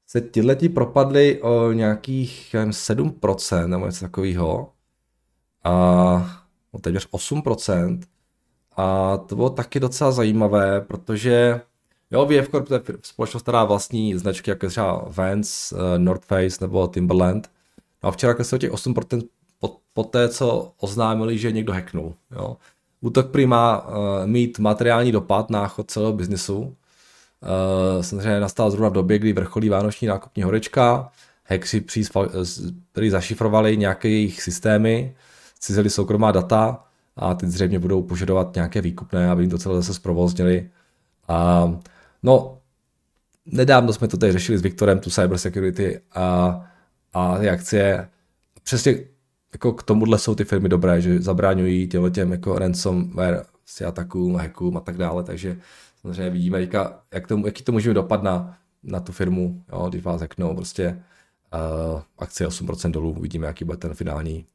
se 0.06 0.30
leti 0.42 0.68
propadly 0.68 1.42
o 1.42 1.72
nějakých 1.72 2.54
nevím, 2.54 2.70
7% 2.70 3.66
nebo 3.66 3.86
něco 3.86 4.00
takového. 4.00 4.72
A 5.64 5.72
no, 6.72 6.80
téměř 6.80 7.08
8%. 7.08 8.00
A 8.80 9.16
to 9.16 9.36
bylo 9.36 9.50
taky 9.50 9.80
docela 9.80 10.10
zajímavé, 10.10 10.80
protože 10.80 11.60
jo, 12.10 12.26
VF 12.26 12.48
Corp 12.48 12.68
to 12.68 12.74
je 12.74 12.82
společnost, 13.02 13.42
která 13.42 13.64
vlastní 13.64 14.14
značky 14.18 14.50
jako 14.50 14.68
třeba 14.68 15.04
Vans, 15.08 15.72
uh, 15.72 15.78
North 15.96 16.24
Face 16.24 16.58
nebo 16.60 16.86
Timberland. 16.86 17.50
No 18.02 18.08
a 18.08 18.12
včera 18.12 18.44
se 18.44 18.56
o 18.56 18.58
těch 18.58 18.72
8% 18.72 19.22
po, 19.58 19.76
po 19.94 20.04
té, 20.04 20.28
co 20.28 20.72
oznámili, 20.80 21.38
že 21.38 21.52
někdo 21.52 21.72
hacknul. 21.72 22.14
Jo. 22.30 22.56
Útok 23.00 23.30
prý 23.30 23.46
má 23.46 23.88
uh, 23.88 23.94
mít 24.26 24.58
materiální 24.58 25.12
dopad 25.12 25.50
na 25.50 25.68
chod 25.68 25.90
celého 25.90 26.12
biznesu. 26.12 26.58
Uh, 26.58 26.74
samozřejmě 28.00 28.40
nastal 28.40 28.70
zrovna 28.70 28.88
v 28.88 28.92
době, 28.92 29.18
kdy 29.18 29.32
vrcholí 29.32 29.68
vánoční 29.68 30.08
nákupní 30.08 30.42
horečka, 30.42 31.10
hackři 31.44 31.84
prý 32.92 33.10
zašifrovali 33.10 33.76
nějaké 33.76 34.08
jejich 34.08 34.42
systémy, 34.42 35.14
cizeli 35.58 35.90
soukromá 35.90 36.32
data 36.32 36.89
a 37.20 37.34
teď 37.34 37.48
zřejmě 37.48 37.78
budou 37.78 38.02
požadovat 38.02 38.54
nějaké 38.54 38.80
výkupné, 38.80 39.30
aby 39.30 39.42
jim 39.42 39.50
to 39.50 39.58
celé 39.58 39.76
zase 39.76 39.94
zprovoznili. 39.94 40.70
Uh, 41.30 41.74
no, 42.22 42.58
nedávno 43.46 43.92
jsme 43.92 44.08
to 44.08 44.16
tady 44.16 44.32
řešili 44.32 44.58
s 44.58 44.62
Viktorem, 44.62 44.98
tu 44.98 45.10
cybersecurity 45.10 46.00
a, 46.14 46.60
a 47.12 47.38
ty 47.38 47.50
akcie. 47.50 48.08
Přesně 48.62 48.94
jako 49.52 49.72
k 49.72 49.82
tomuhle 49.82 50.18
jsou 50.18 50.34
ty 50.34 50.44
firmy 50.44 50.68
dobré, 50.68 51.00
že 51.00 51.22
zabráňují 51.22 51.88
těm, 51.88 52.12
těm 52.12 52.32
jako 52.32 52.58
ransomware 52.58 53.44
si 53.66 53.84
atakům, 53.84 54.36
hackům 54.36 54.76
a 54.76 54.80
tak 54.80 54.96
dále, 54.96 55.24
takže 55.24 55.58
samozřejmě 56.00 56.30
vidíme, 56.30 56.60
jak 57.12 57.26
to, 57.28 57.42
jaký 57.44 57.64
to 57.64 57.72
může 57.72 57.94
dopad 57.94 58.22
na, 58.22 58.58
na 58.82 59.00
tu 59.00 59.12
firmu, 59.12 59.64
jo, 59.72 59.86
když 59.88 60.02
vás 60.02 60.20
hacknou 60.20 60.54
prostě 60.54 61.02
uh, 61.94 62.00
akcie 62.18 62.48
8% 62.48 62.90
dolů, 62.90 63.10
uvidíme, 63.10 63.46
jaký 63.46 63.64
bude 63.64 63.78
ten 63.78 63.94
finální, 63.94 64.46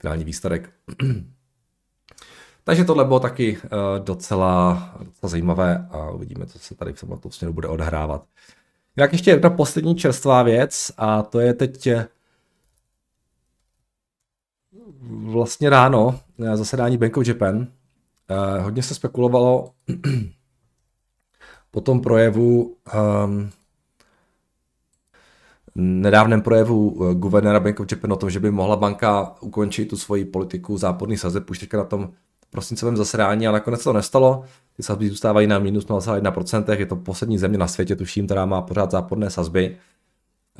finální 0.00 0.24
výsledek. 0.24 0.70
Takže 2.68 2.84
tohle 2.84 3.04
bylo 3.04 3.20
taky 3.20 3.56
uh, 3.56 4.04
docela, 4.04 4.92
docela 4.98 5.30
zajímavé 5.30 5.88
a 5.90 6.10
uvidíme, 6.10 6.46
co 6.46 6.58
se 6.58 6.74
tady 6.74 6.92
v 6.92 7.00
tomto 7.00 7.30
směru 7.30 7.52
bude 7.52 7.68
odhrávat. 7.68 8.24
Jak 8.96 9.12
ještě 9.12 9.30
jedna 9.30 9.50
poslední 9.50 9.96
čerstvá 9.96 10.42
věc 10.42 10.92
a 10.96 11.22
to 11.22 11.40
je 11.40 11.54
teď 11.54 11.88
vlastně 15.10 15.70
ráno 15.70 16.20
zasedání 16.54 16.98
Bank 16.98 17.16
of 17.16 17.26
Japan 17.26 17.66
eh, 18.28 18.60
hodně 18.60 18.82
se 18.82 18.94
spekulovalo 18.94 19.70
po 21.70 21.80
tom 21.80 22.00
projevu 22.00 22.76
um, 23.24 23.50
nedávném 25.74 26.42
projevu 26.42 26.96
eh, 27.10 27.14
guvernéra 27.14 27.60
Bank 27.60 27.80
of 27.80 27.86
Japan 27.90 28.12
o 28.12 28.16
tom, 28.16 28.30
že 28.30 28.40
by 28.40 28.50
mohla 28.50 28.76
banka 28.76 29.34
ukončit 29.40 29.88
tu 29.88 29.96
svoji 29.96 30.24
politiku 30.24 30.78
záporný 30.78 31.16
sazeb, 31.16 31.50
už 31.50 31.58
teďka 31.58 31.76
na 31.76 31.84
tom 31.84 32.12
prosincovém 32.50 32.96
zasedání 32.96 33.48
a 33.48 33.52
nakonec 33.52 33.84
to 33.84 33.92
nestalo. 33.92 34.44
Ty 34.76 34.82
sazby 34.82 35.08
zůstávají 35.08 35.46
na 35.46 35.58
minus 35.58 35.86
0,1%, 35.86 36.78
je 36.78 36.86
to 36.86 36.96
poslední 36.96 37.38
země 37.38 37.58
na 37.58 37.66
světě, 37.66 37.96
tuším, 37.96 38.26
která 38.26 38.46
má 38.46 38.62
pořád 38.62 38.90
záporné 38.90 39.30
sazby. 39.30 39.76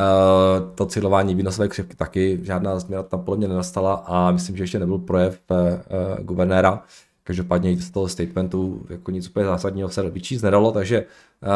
Uh, 0.00 0.74
to 0.74 0.86
cílování 0.86 1.34
výnosové 1.34 1.68
křivky 1.68 1.96
taky, 1.96 2.40
žádná 2.42 2.78
změna 2.78 3.02
tam 3.02 3.24
podle 3.24 3.38
mě 3.38 3.48
nenastala 3.48 3.94
a 3.94 4.30
myslím, 4.30 4.56
že 4.56 4.62
ještě 4.62 4.78
nebyl 4.78 4.98
projev 4.98 5.40
uh, 5.50 6.24
guvernéra. 6.24 6.82
Každopádně 7.24 7.76
z 7.76 7.90
toho 7.90 8.08
statementu 8.08 8.86
jako 8.90 9.10
nic 9.10 9.28
úplně 9.28 9.46
zásadního 9.46 9.88
se 9.88 10.10
vyčíst 10.10 10.44
nedalo, 10.44 10.72
takže 10.72 11.04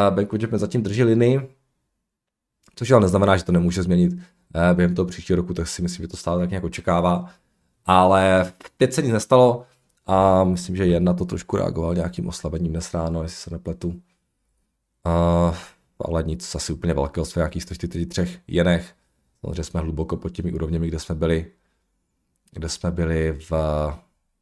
uh, 0.08 0.14
Bank 0.14 0.32
of 0.32 0.40
zatím 0.52 0.82
drží 0.82 1.04
linii, 1.04 1.50
což 2.74 2.90
ale 2.90 3.00
neznamená, 3.00 3.36
že 3.36 3.44
to 3.44 3.52
nemůže 3.52 3.82
změnit 3.82 4.12
během 4.74 4.94
toho 4.94 5.06
příštího 5.06 5.36
roku, 5.36 5.54
tak 5.54 5.68
si 5.68 5.82
myslím, 5.82 6.04
že 6.04 6.08
to 6.08 6.16
stále 6.16 6.40
tak 6.40 6.50
nějak 6.50 6.64
očekává. 6.64 7.30
Ale 7.86 8.52
teď 8.76 8.92
se 8.92 9.02
nic 9.02 9.12
nestalo 9.12 9.64
a 10.06 10.44
myslím, 10.44 10.76
že 10.76 10.86
jedna 10.86 11.14
to 11.14 11.24
trošku 11.24 11.56
reagoval 11.56 11.94
nějakým 11.94 12.28
oslabením 12.28 12.72
dnes 12.72 12.94
ráno, 12.94 13.22
jestli 13.22 13.36
se 13.36 13.50
nepletu. 13.50 13.88
Uh, 13.88 15.56
ale 15.98 16.22
nic 16.22 16.54
asi 16.54 16.72
úplně 16.72 16.94
velkého, 16.94 17.24
jsme 17.24 17.40
nějakých 17.40 17.62
143 17.62 18.40
jenech. 18.46 18.94
Samozřejmě 19.40 19.64
jsme 19.64 19.80
hluboko 19.80 20.16
pod 20.16 20.28
těmi 20.28 20.52
úrovněmi, 20.52 20.88
kde 20.88 20.98
jsme 20.98 21.14
byli, 21.14 21.52
kde 22.52 22.68
jsme 22.68 22.90
byli 22.90 23.32
v 23.32 23.52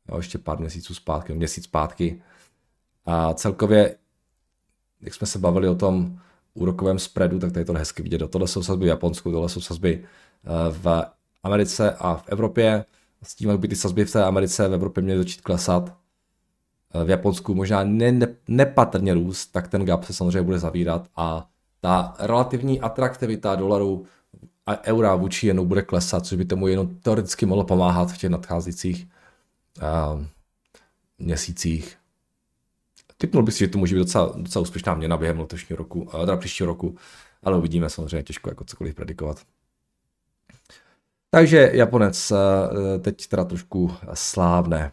jo, 0.08 0.16
ještě 0.16 0.38
pár 0.38 0.60
měsíců 0.60 0.94
zpátky, 0.94 1.34
měsíc 1.34 1.64
zpátky. 1.64 2.22
A 3.06 3.34
celkově, 3.34 3.96
jak 5.00 5.14
jsme 5.14 5.26
se 5.26 5.38
bavili 5.38 5.68
o 5.68 5.74
tom 5.74 6.20
úrokovém 6.54 6.98
spreadu, 6.98 7.38
tak 7.38 7.52
tady 7.52 7.64
to 7.64 7.72
hezky 7.72 8.02
vidět. 8.02 8.30
Tohle 8.30 8.48
jsou 8.48 8.62
sazby 8.62 8.84
v 8.84 8.88
Japonsku, 8.88 9.32
tohle 9.32 9.48
jsou 9.48 9.60
sazby 9.60 10.04
eh, 10.44 10.48
v 10.70 11.04
Americe 11.42 11.94
a 11.98 12.14
v 12.14 12.24
Evropě. 12.26 12.84
S 13.22 13.34
tím, 13.34 13.50
jak 13.50 13.60
by 13.60 13.68
ty 13.68 13.76
sazby 13.76 14.04
v 14.04 14.12
té 14.12 14.24
Americe 14.24 14.68
v 14.68 14.74
Evropě 14.74 15.02
měly 15.02 15.18
začít 15.18 15.40
klesat, 15.40 15.96
v 17.04 17.10
Japonsku 17.10 17.54
možná 17.54 17.84
ne, 17.84 18.12
ne, 18.12 18.26
nepatrně 18.48 19.14
růst, 19.14 19.46
tak 19.46 19.68
ten 19.68 19.84
gap 19.84 20.04
se 20.04 20.12
samozřejmě 20.12 20.42
bude 20.42 20.58
zavírat 20.58 21.08
a 21.16 21.48
ta 21.80 22.14
relativní 22.18 22.80
atraktivita 22.80 23.54
dolaru 23.54 24.06
a 24.66 24.84
eura 24.84 25.14
vůči 25.14 25.46
jenu 25.46 25.66
bude 25.66 25.82
klesat, 25.82 26.26
což 26.26 26.38
by 26.38 26.44
tomu 26.44 26.66
jenom 26.66 26.94
teoreticky 26.94 27.46
mohlo 27.46 27.64
pomáhat 27.64 28.12
v 28.12 28.18
těch 28.18 28.30
nadcházejících 28.30 29.08
uh, 29.82 30.24
měsících. 31.18 31.96
Typnul 33.16 33.42
bych 33.42 33.54
si, 33.54 33.58
že 33.58 33.68
to 33.68 33.78
může 33.78 33.94
být 33.94 33.98
docela, 33.98 34.32
docela 34.36 34.62
úspěšná 34.62 34.94
měna 34.94 35.16
během 35.16 35.40
letošního 35.40 35.76
roku, 35.76 36.02
uh, 36.02 36.20
teda 36.20 36.36
příštího 36.36 36.66
roku, 36.66 36.96
ale 37.42 37.58
uvidíme 37.58 37.90
samozřejmě, 37.90 38.22
těžko 38.22 38.50
jako 38.50 38.64
cokoliv 38.64 38.94
predikovat. 38.94 39.42
Takže 41.30 41.70
Japonec 41.72 42.30
uh, 42.30 42.38
teď 43.00 43.26
teda 43.26 43.44
trošku 43.44 43.92
slávné. 44.14 44.92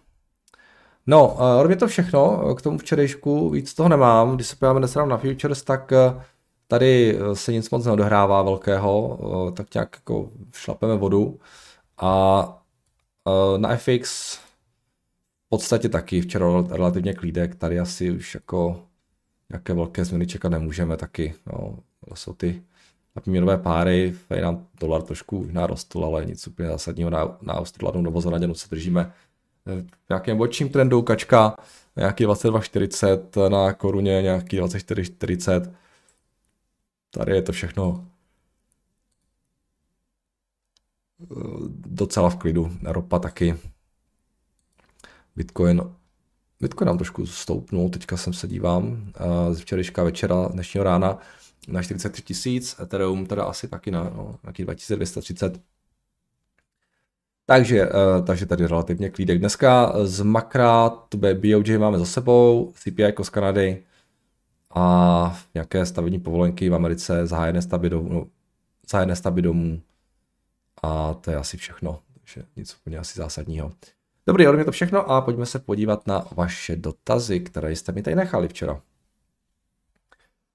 No, 1.08 1.38
uh, 1.64 1.70
je 1.70 1.76
to 1.76 1.88
všechno 1.88 2.56
k 2.56 2.62
tomu 2.62 2.78
včerejšku, 2.78 3.50
víc 3.50 3.74
toho 3.74 3.90
nemám. 3.90 4.36
Když 4.36 4.48
se 4.48 4.56
podíváme 4.56 4.80
dnes 4.80 4.96
na 4.96 5.18
Futures, 5.18 5.64
tak 5.64 5.94
tady 6.68 7.20
se 7.34 7.54
nic 7.54 7.70
moc 7.70 7.86
neodehrává 7.86 8.42
velkého, 8.42 9.20
tak 9.58 9.74
nějak 9.74 9.96
jako 9.96 10.32
šlapeme 10.54 10.96
vodu. 10.96 11.40
A 11.98 12.64
na 13.58 13.76
FX 13.76 14.36
v 14.36 15.50
podstatě 15.50 15.90
taky 15.90 16.22
včera 16.22 16.46
relativně 16.70 17.14
klídek, 17.14 17.56
tady 17.56 17.80
asi 17.80 18.12
už 18.12 18.34
jako 18.34 18.82
nějaké 19.50 19.74
velké 19.74 20.06
změny 20.06 20.28
čekat 20.28 20.50
nemůžeme 20.50 20.98
taky. 20.98 21.34
No, 21.46 21.80
jsou 22.14 22.34
ty 22.34 22.64
napříměrové 23.18 23.58
páry, 23.58 24.16
tady 24.28 24.42
nám 24.42 24.68
dolar 24.80 25.02
trošku 25.02 25.48
narostl, 25.52 26.06
ale 26.06 26.26
nic 26.26 26.48
úplně 26.48 26.68
zásadního 26.68 27.10
na, 27.10 27.38
na 27.42 27.54
Australanu 27.54 28.02
nebo 28.02 28.22
Zanaděnu 28.22 28.54
se 28.54 28.68
držíme 28.72 29.12
v 29.66 30.10
nějakém 30.10 30.38
bočním 30.38 30.70
trendu, 30.70 31.02
kačka 31.02 31.58
nějaký 31.96 32.26
22,40 32.26 33.50
na 33.50 33.74
koruně, 33.74 34.22
nějaký 34.22 34.60
24,40. 34.60 35.74
Tady 37.12 37.36
je 37.36 37.42
to 37.42 37.52
všechno 37.52 38.08
eh, 41.22 41.26
docela 41.86 42.30
v 42.30 42.36
klidu. 42.36 42.72
Ropa 42.84 43.20
taky. 43.20 43.56
Bitcoin 45.36 45.82
Bitcoin 46.60 46.88
nám 46.88 46.98
trošku 46.98 47.26
stoupnul, 47.26 47.90
teďka 47.90 48.18
jsem 48.18 48.34
se 48.34 48.48
dívám 48.48 49.12
eh, 49.16 49.54
z 49.54 49.60
včerejška 49.60 50.04
večera, 50.04 50.48
dnešního 50.48 50.84
rána 50.84 51.18
na 51.68 51.82
43 51.82 52.22
tisíc, 52.22 52.80
Ethereum 52.80 53.26
teda 53.26 53.44
asi 53.44 53.68
taky 53.68 53.92
na 53.92 54.04
no, 54.04 54.36
nějaký 54.44 54.64
2230 54.64 55.62
takže, 57.50 57.86
uh, 57.86 58.26
takže 58.26 58.46
tady 58.46 58.68
relativně 58.68 59.10
klídek. 59.10 59.40
Dneska 59.40 59.94
z 60.04 60.22
Makra, 60.22 60.90
tu 60.90 61.18
BOJ 61.18 61.78
máme 61.78 62.00
za 62.00 62.06
sebou, 62.06 62.74
CPI 62.76 63.02
jako 63.02 63.24
z 63.24 63.30
Kanady 63.30 63.84
a 64.76 65.40
nějaké 65.54 65.86
stavební 65.86 66.20
povolenky 66.20 66.70
v 66.70 66.76
Americe, 66.76 67.28
zahájené 67.28 67.62
stavby 67.62 67.90
domů, 67.90 68.10
no, 68.10 68.28
zahájené 68.90 69.16
stavby 69.16 69.42
domů 69.42 69.82
a 70.84 71.14
to 71.14 71.32
je 71.32 71.38
asi 71.38 71.58
všechno. 71.58 72.00
Takže 72.14 72.44
nic 72.56 72.76
úplně 72.76 72.98
asi 72.98 73.20
zásadního. 73.20 73.72
Dobrý, 74.28 74.48
ale 74.48 74.58
je 74.58 74.66
to 74.66 74.72
všechno 74.72 75.12
a 75.12 75.22
pojďme 75.22 75.46
se 75.46 75.60
podívat 75.60 76.08
na 76.08 76.26
vaše 76.36 76.76
dotazy, 76.76 77.40
které 77.40 77.72
jste 77.72 77.92
mi 77.92 78.02
tady 78.02 78.16
nechali 78.16 78.48
včera. 78.48 78.82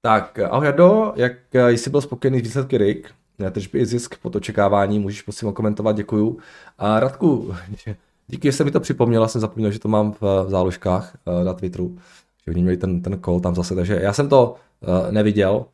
Tak, 0.04 0.38
ahoj 0.38 0.66
Jado, 0.66 1.12
jak 1.16 1.32
jsi 1.54 1.90
byl 1.90 2.00
spokojený 2.00 2.38
s 2.38 2.42
výsledky 2.42 2.78
RIG? 2.78 3.11
tržby 3.50 3.78
i 3.78 3.87
zisk 3.87 4.16
pod 4.23 4.37
očekávání, 4.37 4.99
můžeš 4.99 5.23
prosím 5.23 5.49
okomentovat, 5.49 5.97
děkuju. 5.97 6.38
A 6.78 7.00
Radku, 7.00 7.54
díky, 8.26 8.49
že 8.49 8.52
jsi 8.52 8.64
mi 8.64 8.71
to 8.71 8.80
připomněla, 8.80 9.28
jsem 9.28 9.40
zapomněl, 9.40 9.71
že 9.71 9.78
to 9.78 9.88
mám 9.88 10.12
v 10.21 10.47
záložkách 10.49 11.16
eh, 11.26 11.44
na 11.44 11.54
Twitteru, 11.54 11.99
že 12.44 12.50
oni 12.50 12.62
měli 12.62 12.76
ten, 12.76 13.02
ten 13.02 13.21
call 13.25 13.40
tam 13.40 13.54
zase, 13.54 13.75
takže 13.75 13.99
já 14.02 14.12
jsem 14.12 14.28
to 14.28 14.56
neviděl, 15.11 15.66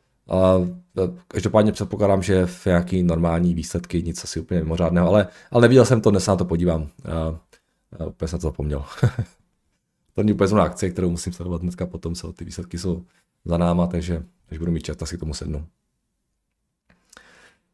každopádně 1.27 1.71
předpokládám, 1.71 2.23
že 2.23 2.45
v 2.45 2.65
nějaký 2.65 3.03
normální 3.03 3.53
výsledky, 3.53 4.03
nic 4.03 4.23
asi 4.23 4.39
úplně 4.39 4.59
mimořádného, 4.59 5.07
ale, 5.07 5.27
ale 5.51 5.61
neviděl 5.61 5.85
jsem 5.85 6.01
to, 6.01 6.11
dnes 6.11 6.27
na 6.27 6.35
to 6.35 6.45
podívám. 6.45 6.81
Uh, 6.81 8.07
úplně 8.07 8.27
jsem 8.27 8.39
to 8.39 8.47
zapomněl. 8.47 8.83
to 10.13 10.23
není 10.23 10.33
úplně 10.33 10.61
akce, 10.61 10.89
kterou 10.89 11.09
musím 11.09 11.33
sledovat 11.33 11.61
hnedka 11.61 11.85
potom, 11.85 12.15
co 12.15 12.33
ty 12.33 12.45
výsledky 12.45 12.77
jsou 12.77 13.03
za 13.45 13.57
náma, 13.57 13.87
takže 13.87 14.23
až 14.51 14.57
budu 14.57 14.71
mít 14.71 14.83
čas, 14.83 14.97
tak 14.97 15.07
si 15.07 15.17
k 15.17 15.19
tomu 15.19 15.33
sednu. 15.33 15.67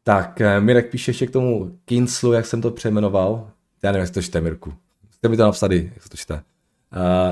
Tak, 0.04 0.42
eh, 0.42 0.60
Mirek 0.60 0.92
píše 0.92 1.10
ještě 1.10 1.28
k 1.28 1.32
tomu 1.32 1.80
Kinslu, 1.86 2.34
jak 2.34 2.46
jsem 2.46 2.62
to 2.62 2.72
přejmenoval. 2.72 3.52
Já 3.84 3.92
nevím, 3.92 4.06
jak 4.06 4.14
to 4.14 4.22
čte, 4.22 4.42
Mirku. 4.42 4.74
Jste 5.12 5.30
mi 5.30 5.38
to 5.38 5.44
napsat, 5.44 5.72
jak 5.72 6.04
se 6.04 6.10
to 6.10 6.18
čte. 6.18 6.34
Uh, 6.34 6.42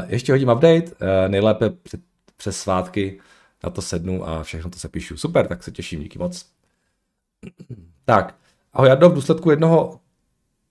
ještě 0.08 0.32
hodím 0.32 0.50
update, 0.50 0.84
uh, 0.84 0.92
nejlépe 1.28 1.70
před, 1.70 2.02
přes 2.38 2.58
svátky 2.58 3.20
na 3.64 3.70
to 3.70 3.82
sednu 3.82 4.28
a 4.28 4.44
všechno 4.44 4.70
to 4.70 4.80
se 4.80 4.90
píšu. 4.90 5.18
Super, 5.18 5.48
tak 5.48 5.64
se 5.64 5.72
těším, 5.72 6.00
díky 6.04 6.20
moc. 6.20 6.46
Tak, 8.06 8.36
ahoj 8.74 8.90
Jardo, 8.90 9.10
v 9.10 9.14
důsledku 9.14 9.50
jednoho 9.50 10.00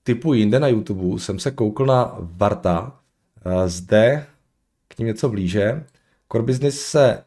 typu 0.03 0.35
jinde 0.35 0.61
na 0.61 0.69
YouTube 0.69 1.21
jsem 1.21 1.39
se 1.39 1.51
koukl 1.51 1.87
na 1.87 2.17
Varta, 2.19 3.01
uh, 3.47 3.67
zde 3.67 4.27
k 4.89 4.99
ním 4.99 5.09
něco 5.09 5.29
blíže. 5.29 5.85
Core 6.33 6.45
business 6.45 6.81
se 6.81 7.25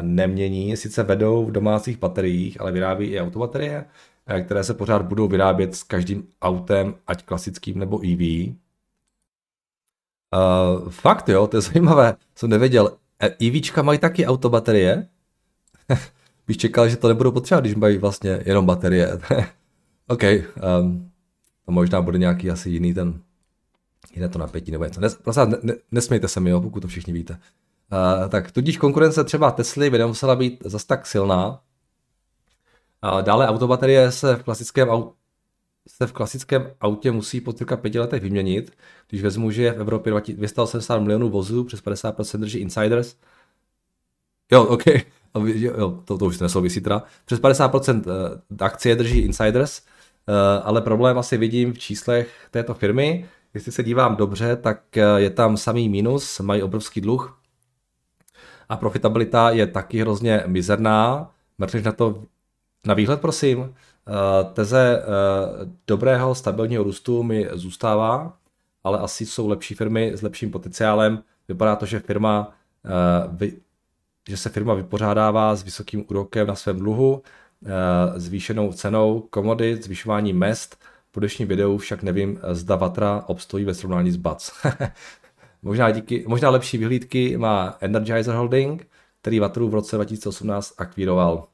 nemění, 0.00 0.76
sice 0.76 1.02
vedou 1.02 1.44
v 1.44 1.52
domácích 1.52 1.98
bateriích, 1.98 2.60
ale 2.60 2.72
vyrábí 2.72 3.06
i 3.06 3.20
autobaterie. 3.20 3.84
Eh, 4.28 4.42
které 4.42 4.64
se 4.64 4.74
pořád 4.74 5.02
budou 5.02 5.28
vyrábět 5.28 5.74
s 5.74 5.82
každým 5.82 6.28
autem, 6.42 6.94
ať 7.06 7.24
klasickým 7.24 7.78
nebo 7.78 7.98
EV. 7.98 8.20
Uh, 8.20 8.54
eh, 10.34 10.90
fakt 10.90 11.28
jo, 11.28 11.46
to 11.46 11.56
je 11.56 11.60
zajímavé, 11.60 12.16
jsem 12.34 12.50
nevěděl. 12.50 12.96
EVčka 13.18 13.82
mají 13.82 13.98
taky 13.98 14.26
autobaterie? 14.26 15.08
Bych 16.46 16.56
čekal, 16.56 16.88
že 16.88 16.96
to 16.96 17.08
nebudou 17.08 17.32
potřebovat, 17.32 17.60
když 17.60 17.74
mají 17.74 17.98
vlastně 17.98 18.42
jenom 18.46 18.66
baterie. 18.66 19.20
OK, 20.06 20.22
um, 20.80 21.10
to 21.66 21.72
možná 21.72 22.02
bude 22.02 22.18
nějaký 22.18 22.50
asi 22.50 22.70
jiný 22.70 22.94
ten, 22.94 23.20
jiné 24.14 24.28
to 24.28 24.38
napětí 24.38 24.70
nebo 24.70 24.84
něco. 24.84 25.00
Nes, 25.00 25.14
prostě 25.14 25.46
ne, 25.46 25.56
ne, 25.62 25.74
nesmějte 25.90 26.28
se 26.28 26.40
mi, 26.40 26.50
jo, 26.50 26.60
pokud 26.60 26.80
to 26.80 26.88
všichni 26.88 27.12
víte. 27.12 27.38
Uh, 27.92 28.28
tak 28.28 28.52
tudíž 28.52 28.76
konkurence 28.76 29.24
třeba 29.24 29.50
Tesly 29.50 29.90
by 29.90 29.98
nemusela 29.98 30.36
být 30.36 30.62
zas 30.64 30.84
tak 30.84 31.06
silná, 31.06 31.60
Dále 33.20 33.48
autobaterie 33.48 34.12
se 34.12 34.36
v 34.36 34.42
klasickém 34.42 34.90
autě 34.90 35.18
se 35.88 36.06
v 36.06 36.12
klasickém 36.12 36.70
autě 36.80 37.10
musí 37.10 37.40
po 37.40 37.52
cirka 37.52 37.76
pěti 37.76 37.98
letech 37.98 38.22
vyměnit. 38.22 38.72
Když 39.08 39.22
vezmu, 39.22 39.50
že 39.50 39.62
je 39.62 39.72
v 39.72 39.80
Evropě 39.80 40.12
280 40.34 40.98
milionů 40.98 41.28
vozů, 41.28 41.64
přes 41.64 41.82
50% 41.84 42.38
drží 42.38 42.58
insiders. 42.58 43.16
Jo, 44.52 44.64
OK, 44.64 44.82
jo, 45.44 46.02
to, 46.04 46.18
to 46.18 46.24
už 46.24 46.38
nesouvisí 46.38 46.80
teda. 46.80 47.02
Přes 47.24 47.40
50% 47.40 48.02
eh, 48.60 48.64
akcie 48.64 48.96
drží 48.96 49.18
insiders, 49.18 49.82
eh, 50.28 50.62
ale 50.62 50.80
problém 50.80 51.18
asi 51.18 51.36
vidím 51.36 51.72
v 51.72 51.78
číslech 51.78 52.48
této 52.50 52.74
firmy. 52.74 53.28
Jestli 53.54 53.72
se 53.72 53.82
dívám 53.82 54.16
dobře, 54.16 54.56
tak 54.56 54.96
eh, 54.96 55.04
je 55.16 55.30
tam 55.30 55.56
samý 55.56 55.88
minus, 55.88 56.40
mají 56.40 56.62
obrovský 56.62 57.00
dluh 57.00 57.37
a 58.68 58.76
profitabilita 58.76 59.50
je 59.50 59.66
taky 59.66 60.00
hrozně 60.00 60.42
mizerná. 60.46 61.30
Mrtveš 61.58 61.84
na 61.84 61.92
to 61.92 62.22
na 62.86 62.94
výhled, 62.94 63.20
prosím, 63.20 63.58
uh, 63.58 63.66
teze 64.52 65.02
uh, 65.02 65.68
dobrého 65.86 66.34
stabilního 66.34 66.84
růstu 66.84 67.22
mi 67.22 67.48
zůstává, 67.52 68.36
ale 68.84 68.98
asi 68.98 69.26
jsou 69.26 69.48
lepší 69.48 69.74
firmy 69.74 70.12
s 70.14 70.22
lepším 70.22 70.50
potenciálem. 70.50 71.22
Vypadá 71.48 71.76
to, 71.76 71.86
že 71.86 72.00
firma, 72.00 72.52
uh, 73.30 73.48
že 74.28 74.36
se 74.36 74.48
firma 74.48 74.74
vypořádává 74.74 75.56
s 75.56 75.62
vysokým 75.62 76.04
úrokem 76.10 76.46
na 76.46 76.54
svém 76.54 76.78
dluhu, 76.78 77.12
uh, 77.12 77.70
zvýšenou 78.16 78.72
cenou 78.72 79.20
komodit, 79.30 79.84
zvyšování 79.84 80.32
mest. 80.32 80.78
Po 81.10 81.20
dnešním 81.20 81.48
videu 81.48 81.78
však 81.78 82.02
nevím, 82.02 82.40
zda 82.52 82.76
Vatra 82.76 83.24
obstojí 83.26 83.64
ve 83.64 83.74
srovnání 83.74 84.10
s 84.10 84.16
BAC. 84.16 84.50
možná, 85.62 85.90
díky, 85.90 86.24
možná 86.28 86.50
lepší 86.50 86.78
vyhlídky 86.78 87.36
má 87.36 87.76
Energizer 87.80 88.34
Holding, 88.34 88.88
který 89.20 89.40
Vatru 89.40 89.68
v 89.68 89.74
roce 89.74 89.96
2018 89.96 90.74
akvíroval. 90.78 91.46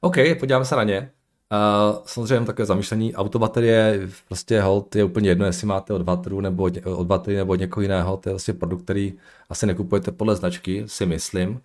OK, 0.00 0.16
podíváme 0.38 0.64
se 0.64 0.76
na 0.76 0.82
ně. 0.82 1.10
Uh, 1.52 1.98
samozřejmě 2.04 2.46
takové 2.46 2.66
zamýšlení, 2.66 3.14
autobaterie, 3.14 4.08
prostě 4.28 4.60
hold, 4.60 4.96
je 4.96 5.04
úplně 5.04 5.28
jedno, 5.28 5.46
jestli 5.46 5.66
máte 5.66 5.92
od 5.92 6.02
Vatru 6.02 6.40
nebo 6.40 6.70
od 6.84 7.06
Vatry 7.06 7.36
nebo 7.36 7.52
od 7.52 7.60
někoho 7.60 7.82
jiného, 7.82 8.16
to 8.16 8.28
je 8.28 8.32
vlastně 8.32 8.54
produkt, 8.54 8.82
který 8.82 9.14
asi 9.48 9.66
nekupujete 9.66 10.12
podle 10.12 10.36
značky, 10.36 10.84
si 10.86 11.06
myslím. 11.06 11.60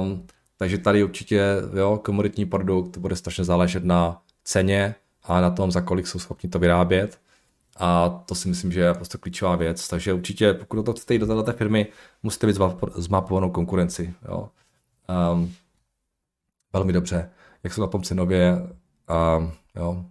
Um, 0.00 0.26
takže 0.56 0.78
tady 0.78 1.04
určitě, 1.04 1.42
jo, 1.74 2.00
komoditní 2.04 2.46
produkt 2.46 2.98
bude 2.98 3.16
strašně 3.16 3.44
záležet 3.44 3.84
na 3.84 4.22
ceně 4.44 4.94
a 5.22 5.40
na 5.40 5.50
tom, 5.50 5.72
za 5.72 5.80
kolik 5.80 6.06
jsou 6.06 6.18
schopni 6.18 6.48
to 6.48 6.58
vyrábět. 6.58 7.18
A 7.76 8.08
to 8.08 8.34
si 8.34 8.48
myslím, 8.48 8.72
že 8.72 8.80
je 8.80 8.94
prostě 8.94 9.18
klíčová 9.18 9.56
věc. 9.56 9.88
Takže 9.88 10.12
určitě, 10.12 10.54
pokud 10.54 10.82
toho 10.82 10.94
chcete 10.94 11.14
jít 11.14 11.18
do 11.18 11.26
této 11.26 11.58
firmy, 11.58 11.86
musíte 12.22 12.46
být 12.46 12.56
zmapovanou 12.94 13.50
konkurenci. 13.50 14.14
Jo. 14.28 14.50
Um, 15.32 15.54
velmi 16.72 16.92
dobře. 16.92 17.30
Jak 17.62 17.72
jsou 17.72 17.80
na 17.80 17.86
tom 17.86 18.02
cenově, 18.02 18.56
um, 19.38 19.52
jo. 19.76 20.04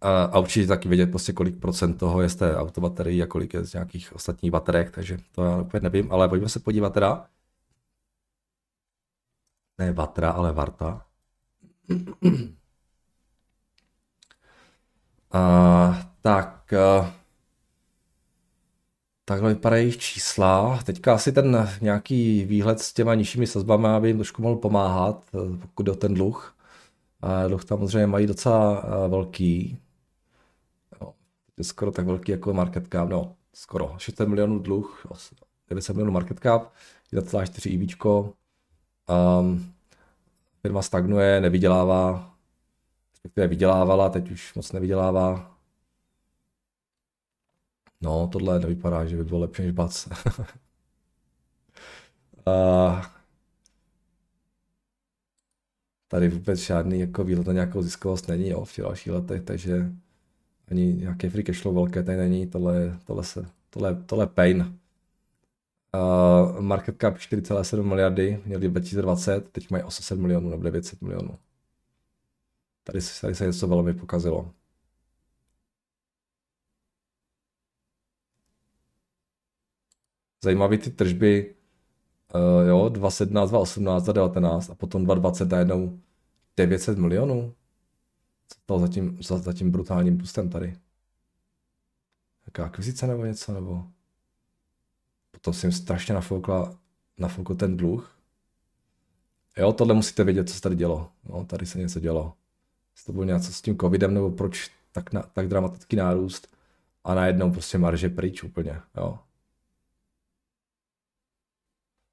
A, 0.00 0.38
určitě 0.38 0.66
taky 0.66 0.88
vědět 0.88 1.06
prostě, 1.10 1.32
kolik 1.32 1.60
procent 1.60 1.94
toho 1.94 2.22
je 2.22 2.28
z 2.28 2.36
té 2.36 2.56
autobaterii 2.56 3.22
a 3.22 3.26
kolik 3.26 3.54
je 3.54 3.64
z 3.64 3.72
nějakých 3.72 4.12
ostatních 4.12 4.52
baterek, 4.52 4.90
takže 4.90 5.18
to 5.32 5.44
já 5.44 5.60
úplně 5.60 5.80
nevím, 5.80 6.12
ale 6.12 6.28
pojďme 6.28 6.48
se 6.48 6.60
podívat 6.60 6.94
teda. 6.94 7.26
Ne 9.78 9.92
Vatra, 9.92 10.30
ale 10.30 10.52
Varta. 10.52 11.06
Uh, 15.34 15.96
tak, 16.22 16.72
uh, 16.72 17.06
takhle 19.24 19.54
vypadají 19.54 19.82
jejich 19.82 19.98
čísla. 19.98 20.78
Teďka 20.84 21.14
asi 21.14 21.32
ten 21.32 21.68
nějaký 21.80 22.44
výhled 22.44 22.80
s 22.80 22.92
těma 22.92 23.14
nižšími 23.14 23.46
sazbami, 23.46 23.88
aby 23.88 24.08
jim 24.08 24.16
trošku 24.16 24.42
mohl 24.42 24.56
pomáhat, 24.56 25.24
uh, 25.32 25.56
pokud 25.56 25.88
o 25.88 25.94
ten 25.94 26.14
dluh. 26.14 26.56
Uh, 27.24 27.48
dluh 27.48 27.64
tam 27.64 27.78
samozřejmě 27.78 28.06
mají 28.06 28.26
docela 28.26 28.84
uh, 28.84 29.10
velký. 29.10 29.78
Jo, 31.00 31.12
je 31.56 31.64
skoro 31.64 31.92
tak 31.92 32.06
velký 32.06 32.32
jako 32.32 32.52
market 32.52 32.88
cap, 32.92 33.08
no 33.08 33.36
skoro 33.54 33.94
600 33.98 34.28
milionů 34.28 34.58
dluh, 34.58 35.06
900 35.68 35.96
milionů 35.96 36.12
market 36.12 36.40
cap, 36.40 36.72
1,4 37.12 37.72
IBčko. 37.72 38.32
Um, 39.40 39.72
firma 40.62 40.82
stagnuje, 40.82 41.40
nevydělává, 41.40 42.33
respektive 43.24 43.48
vydělávala, 43.48 44.08
teď 44.08 44.30
už 44.30 44.54
moc 44.54 44.72
nevydělává. 44.72 45.58
No, 48.00 48.28
tohle 48.32 48.60
nevypadá, 48.60 49.04
že 49.04 49.16
by 49.16 49.24
bylo 49.24 49.40
lepší 49.40 49.62
než 49.62 49.70
Bac. 49.70 50.08
tady 56.08 56.28
vůbec 56.28 56.58
žádný 56.58 57.00
jako 57.00 57.24
výhled 57.24 57.46
na 57.46 57.52
nějakou 57.52 57.82
ziskovost 57.82 58.28
není 58.28 58.48
jo, 58.48 58.64
v 58.64 58.72
těch 58.72 58.84
dalších 58.84 59.12
letech, 59.12 59.42
takže 59.42 59.92
ani 60.70 60.94
nějaké 60.94 61.30
free 61.30 61.44
cashflow 61.44 61.74
velké 61.74 62.02
tady 62.02 62.18
není, 62.18 62.46
tohle, 62.46 62.98
tohle, 63.04 63.24
se, 63.24 63.46
tohle, 63.70 63.94
tohle 64.06 64.26
pain. 64.26 64.78
Uh, 65.94 66.60
market 66.60 66.96
cap 67.00 67.16
4,7 67.16 67.82
miliardy, 67.82 68.42
měli 68.46 68.68
2020, 68.68 69.48
teď 69.48 69.70
mají 69.70 69.84
800 69.84 70.18
milionů 70.18 70.50
nebo 70.50 70.62
900 70.62 71.02
milionů. 71.02 71.38
Tady, 72.84 72.98
tady 73.20 73.34
se 73.34 73.46
něco 73.46 73.68
velmi 73.68 73.94
pokazilo. 73.94 74.54
Zajímavé 80.44 80.78
ty 80.78 80.90
tržby, 80.90 81.54
uh, 82.34 82.68
jo, 82.68 82.88
2017, 82.88 83.50
2018, 83.50 84.02
2019 84.02 84.70
a 84.70 84.74
potom 84.74 85.04
2020 85.04 85.50
najednou 85.52 86.00
900 86.56 86.98
milionů. 86.98 87.54
Co 88.48 88.58
to 88.66 88.78
za 88.78 88.88
tím, 88.88 89.22
za, 89.22 89.38
za 89.38 89.52
tím 89.52 89.70
brutálním 89.70 90.18
pustem 90.18 90.50
tady? 90.50 90.78
Jaká 92.46 92.64
akvizice 92.64 93.06
nebo 93.06 93.24
něco, 93.24 93.52
nebo? 93.52 93.84
Potom 95.30 95.54
jsem 95.54 95.72
strašně 95.72 96.14
nafoukla, 96.14 96.78
nafoukl 97.18 97.54
ten 97.54 97.76
dluh. 97.76 98.18
Jo, 99.56 99.72
tohle 99.72 99.94
musíte 99.94 100.24
vědět, 100.24 100.48
co 100.48 100.54
se 100.54 100.60
tady 100.60 100.76
dělo. 100.76 101.12
No, 101.24 101.44
tady 101.44 101.66
se 101.66 101.78
něco 101.78 102.00
dělo 102.00 102.34
jestli 102.94 103.06
to 103.06 103.12
bylo 103.12 103.24
něco 103.24 103.52
s 103.52 103.62
tím 103.62 103.78
covidem, 103.78 104.14
nebo 104.14 104.30
proč 104.30 104.70
tak, 104.92 105.12
na, 105.12 105.22
tak 105.22 105.48
dramatický 105.48 105.96
nárůst 105.96 106.56
a 107.04 107.14
najednou 107.14 107.52
prostě 107.52 107.78
marže 107.78 108.08
pryč 108.08 108.42
úplně, 108.42 108.80
jo. 108.96 109.18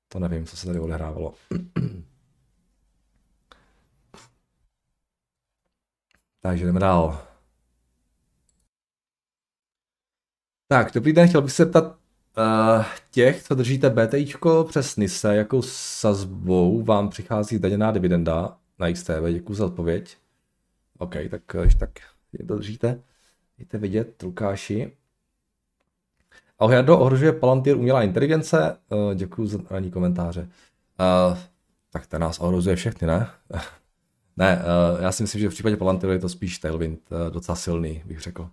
To 0.08 0.20
nevím, 0.20 0.46
co 0.46 0.58
se 0.58 0.68
tady 0.68 0.80
odehrávalo. 0.80 1.34
Takže 6.42 6.66
jdeme 6.66 6.80
dál. 6.80 7.28
Tak, 10.68 10.94
dobrý 10.94 11.14
den, 11.14 11.28
chtěl 11.28 11.42
bych 11.42 11.52
se 11.52 11.66
ptat 11.66 11.84
uh, 11.86 11.96
těch, 13.12 13.44
co 13.44 13.56
držíte 13.56 13.90
BTIčko 13.90 14.64
přes 14.64 14.96
NISE, 14.96 15.36
jakou 15.36 15.62
sazbou 15.62 16.84
vám 16.84 17.10
přichází 17.10 17.58
zdaněná 17.58 17.92
dividenda 17.92 18.58
na 18.80 18.92
XTV? 18.94 19.32
Děkuji 19.34 19.54
za 19.54 19.66
odpověď. 19.66 20.21
OK, 21.02 21.16
tak 21.30 21.42
když 21.62 21.76
tak 21.76 21.90
je 22.34 22.46
dodržíte. 22.46 23.02
Dejte 23.58 23.78
vidět, 23.78 24.22
Lukáši. 24.24 24.98
Ahoj, 26.60 26.76
Jado, 26.76 27.00
ohrožuje 27.00 27.34
Palantir 27.34 27.78
umělá 27.78 28.04
inteligence? 28.04 28.78
Uh, 28.90 29.14
děkuji 29.14 29.48
za 29.48 29.60
ranní 29.70 29.92
komentáře. 29.92 30.42
Uh, 30.42 31.38
tak 31.90 32.08
to 32.08 32.20
nás 32.20 32.40
ohrozuje 32.40 32.76
všechny, 32.76 33.08
ne? 33.08 33.30
ne, 34.38 34.64
uh, 34.96 35.04
já 35.04 35.12
si 35.12 35.24
myslím, 35.24 35.42
že 35.42 35.50
v 35.50 35.54
případě 35.54 35.78
Palantiru 35.78 36.12
je 36.12 36.20
to 36.20 36.30
spíš 36.30 36.60
Tailwind, 36.60 37.12
uh, 37.12 37.34
docela 37.34 37.56
silný, 37.56 38.04
bych 38.06 38.22
řekl. 38.22 38.50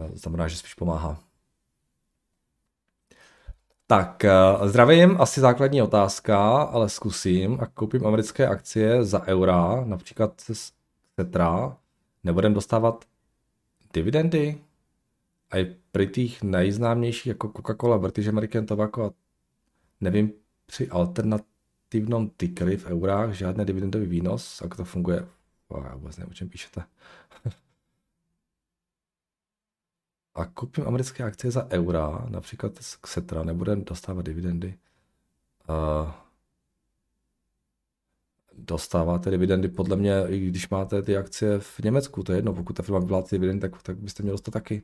Uh, 0.00 0.08
znamená, 0.14 0.48
že 0.48 0.56
spíš 0.56 0.74
pomáhá. 0.74 1.18
Tak, 3.86 4.24
zdravím, 4.64 5.20
asi 5.20 5.40
základní 5.40 5.82
otázka, 5.82 6.62
ale 6.62 6.88
zkusím. 6.88 7.58
A 7.60 7.66
koupím 7.66 8.06
americké 8.06 8.46
akcie 8.48 9.04
za 9.04 9.26
eura, 9.26 9.84
například 9.84 10.42
Tetra, 11.24 11.78
nebudeme 12.24 12.54
dostávat 12.54 13.04
dividendy? 13.92 14.64
A 15.50 15.56
je 15.56 15.76
při 15.92 16.06
těch 16.06 16.42
nejznámějších 16.42 17.26
jako 17.26 17.48
Coca-Cola, 17.48 17.98
British 17.98 18.28
American 18.28 18.66
Tobacco 18.66 19.04
a 19.04 19.12
nevím, 20.00 20.32
při 20.66 20.88
alternativnom 20.88 22.30
tickery 22.36 22.76
v 22.76 22.86
eurách 22.86 23.32
žádný 23.32 23.64
dividendový 23.64 24.06
výnos, 24.06 24.60
jak 24.60 24.76
to 24.76 24.84
funguje. 24.84 25.28
Oh, 25.68 25.84
já 25.84 25.94
vůbec 25.94 26.16
nevím, 26.16 26.30
o 26.30 26.34
čem 26.34 26.48
píšete. 26.48 26.84
a 30.34 30.44
koupím 30.44 30.86
americké 30.86 31.24
akcie 31.24 31.50
za 31.50 31.70
eura, 31.70 32.26
například 32.28 32.72
z 32.80 32.96
Xetra, 32.96 33.42
nebudeme 33.42 33.84
dostávat 33.84 34.24
dividendy. 34.24 34.78
Uh, 35.68 36.10
dostáváte 38.64 39.30
dividendy 39.30 39.68
podle 39.68 39.96
mě, 39.96 40.12
i 40.28 40.48
když 40.48 40.68
máte 40.68 41.02
ty 41.02 41.16
akcie 41.16 41.58
v 41.58 41.78
Německu, 41.78 42.22
to 42.22 42.32
je 42.32 42.38
jedno, 42.38 42.54
pokud 42.54 42.72
ta 42.72 42.82
firma 42.82 42.98
vyplácí 42.98 43.36
dividendy, 43.36 43.60
tak, 43.60 43.82
tak 43.82 43.98
byste 43.98 44.22
měli 44.22 44.34
dostat 44.34 44.50
taky. 44.50 44.82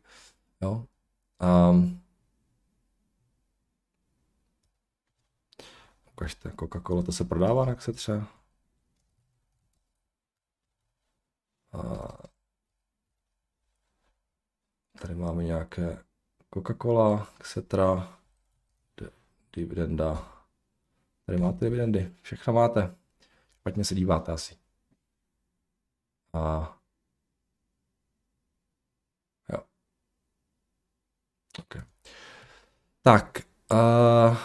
Jo? 0.62 0.87
Um, 1.71 2.01
ukažte, 6.12 6.51
Coca-Cola, 6.51 7.03
to 7.03 7.12
se 7.12 7.25
prodává 7.25 7.65
na 7.65 7.75
třeba. 7.75 8.27
A 11.73 12.09
tady 15.01 15.15
máme 15.15 15.45
nějaké 15.45 15.99
Coca-Cola, 16.55 17.27
Xetra, 17.39 18.19
dividenda. 19.53 20.33
Tady 21.27 21.39
máte 21.39 21.65
dividendy, 21.65 22.15
všechno 22.23 22.53
máte. 22.53 22.95
Špatně 23.67 23.85
se 23.85 23.95
díváte 23.95 24.33
asi. 24.33 24.55
A... 26.33 26.77
Jo. 29.53 29.59
Okay. 31.59 31.83
Tak. 33.03 33.39
Uh... 33.73 34.37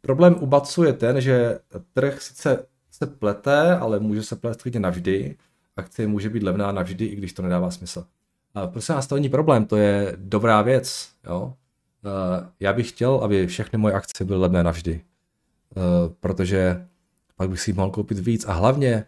Problém 0.00 0.36
u 0.40 0.46
Batsu 0.46 0.84
je 0.84 0.92
ten, 0.92 1.20
že 1.20 1.58
trh 1.92 2.22
sice 2.22 2.66
se 2.90 3.06
plete, 3.06 3.76
ale 3.76 3.98
může 3.98 4.22
se 4.22 4.36
plést 4.36 4.62
klidně 4.62 4.80
navždy. 4.80 5.36
akcie 5.76 6.08
může 6.08 6.30
být 6.30 6.42
levná 6.42 6.72
navždy, 6.72 7.04
i 7.04 7.16
když 7.16 7.32
to 7.32 7.42
nedává 7.42 7.70
smysl. 7.70 8.06
A 8.54 8.66
prosím 8.66 8.94
vás, 8.94 9.06
to 9.06 9.14
není 9.14 9.28
problém, 9.28 9.66
to 9.66 9.76
je 9.76 10.12
dobrá 10.16 10.62
věc. 10.62 11.12
Jo? 11.24 11.54
Já 12.60 12.72
bych 12.72 12.88
chtěl, 12.88 13.14
aby 13.14 13.46
všechny 13.46 13.78
moje 13.78 13.94
akcie 13.94 14.26
byly 14.26 14.38
levné 14.38 14.62
navždy, 14.62 15.04
protože 16.20 16.88
pak 17.38 17.50
bych 17.50 17.60
si 17.60 17.72
mohl 17.72 17.90
koupit 17.90 18.18
víc 18.18 18.44
a 18.48 18.52
hlavně 18.52 19.04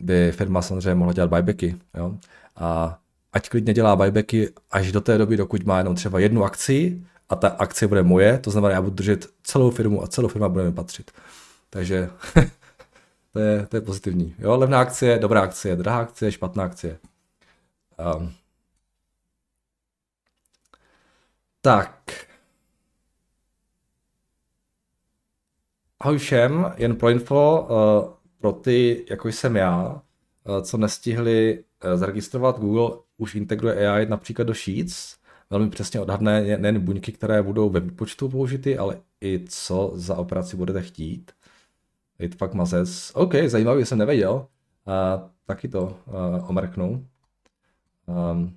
by 0.00 0.32
firma 0.32 0.62
samozřejmě 0.62 0.94
mohla 0.94 1.12
dělat 1.12 1.30
buybacky. 1.30 1.76
Jo? 1.94 2.14
A 2.56 2.98
ať 3.32 3.48
klidně 3.48 3.74
dělá 3.74 3.96
buybacky 3.96 4.52
až 4.70 4.92
do 4.92 5.00
té 5.00 5.18
doby, 5.18 5.36
dokud 5.36 5.64
má 5.64 5.78
jenom 5.78 5.94
třeba 5.94 6.18
jednu 6.18 6.44
akci 6.44 7.02
a 7.28 7.36
ta 7.36 7.48
akcie 7.48 7.88
bude 7.88 8.02
moje, 8.02 8.38
to 8.38 8.50
znamená, 8.50 8.74
já 8.74 8.82
budu 8.82 8.94
držet 8.94 9.26
celou 9.42 9.70
firmu 9.70 10.02
a 10.02 10.06
celou 10.06 10.28
firma 10.28 10.48
bude 10.48 10.64
mi 10.64 10.72
patřit. 10.72 11.10
Takže 11.70 12.10
to, 13.32 13.38
je, 13.38 13.66
to 13.66 13.76
je 13.76 13.80
pozitivní. 13.80 14.34
Jo, 14.38 14.56
levná 14.56 14.80
akcie, 14.80 15.18
dobrá 15.18 15.40
akcie, 15.40 15.76
drahá 15.76 15.98
akcie, 15.98 16.32
špatná 16.32 16.64
akcie. 16.64 16.98
Um. 18.16 18.32
Tak. 21.60 22.25
Ahoj 26.06 26.18
všem, 26.18 26.72
jen 26.76 26.96
pro 26.96 27.08
info, 27.08 27.68
uh, 27.70 28.14
pro 28.38 28.52
ty, 28.52 29.06
jako 29.10 29.28
jsem 29.28 29.56
já, 29.56 29.88
uh, 29.88 30.62
co 30.62 30.76
nestihli 30.76 31.64
uh, 31.84 31.98
zaregistrovat 31.98 32.58
Google, 32.58 32.90
už 33.16 33.34
integruje 33.34 33.88
AI 33.88 34.06
například 34.06 34.44
do 34.44 34.54
Sheets, 34.54 35.16
velmi 35.50 35.70
přesně 35.70 36.00
odhadne 36.00 36.58
nejen 36.58 36.80
buňky, 36.80 37.12
které 37.12 37.42
budou 37.42 37.70
ve 37.70 37.80
výpočtu 37.80 38.28
použity, 38.28 38.78
ale 38.78 38.98
i 39.20 39.44
co 39.48 39.92
za 39.94 40.16
operaci 40.16 40.56
budete 40.56 40.82
chtít. 40.82 41.32
Je 42.18 42.28
to 42.28 42.36
fakt 42.36 42.54
mazec. 42.54 43.12
OK, 43.14 43.34
zajímavý, 43.46 43.84
jsem 43.84 43.98
nevěděl. 43.98 44.32
Uh, 44.34 45.28
taky 45.46 45.68
to 45.68 45.98
uh, 46.06 46.50
omrknu. 46.50 47.06
Um, 48.32 48.56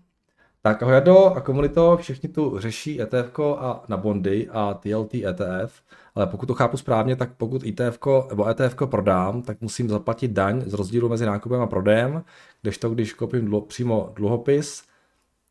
tak 0.69 0.83
ahoj 0.83 0.93
Jado 0.93 1.25
a 1.25 1.41
komunito, 1.41 1.97
všichni 1.97 2.29
tu 2.29 2.59
řeší 2.59 3.01
ETF 3.01 3.39
a 3.57 3.83
na 3.87 3.97
bondy 3.97 4.49
a 4.49 4.73
TLT 4.73 5.13
ETF, 5.13 5.81
ale 6.15 6.27
pokud 6.27 6.45
to 6.45 6.53
chápu 6.53 6.77
správně, 6.77 7.15
tak 7.15 7.29
pokud 7.37 7.63
ETF 7.63 7.99
nebo 8.29 8.47
ETF 8.47 8.75
prodám, 8.85 9.41
tak 9.41 9.61
musím 9.61 9.89
zaplatit 9.89 10.31
daň 10.31 10.61
z 10.61 10.73
rozdílu 10.73 11.09
mezi 11.09 11.25
nákupem 11.25 11.61
a 11.61 11.67
prodejem, 11.67 12.23
kdežto 12.61 12.89
když 12.89 13.13
koupím 13.13 13.45
dlu, 13.45 13.61
přímo 13.61 14.11
dluhopis, 14.15 14.83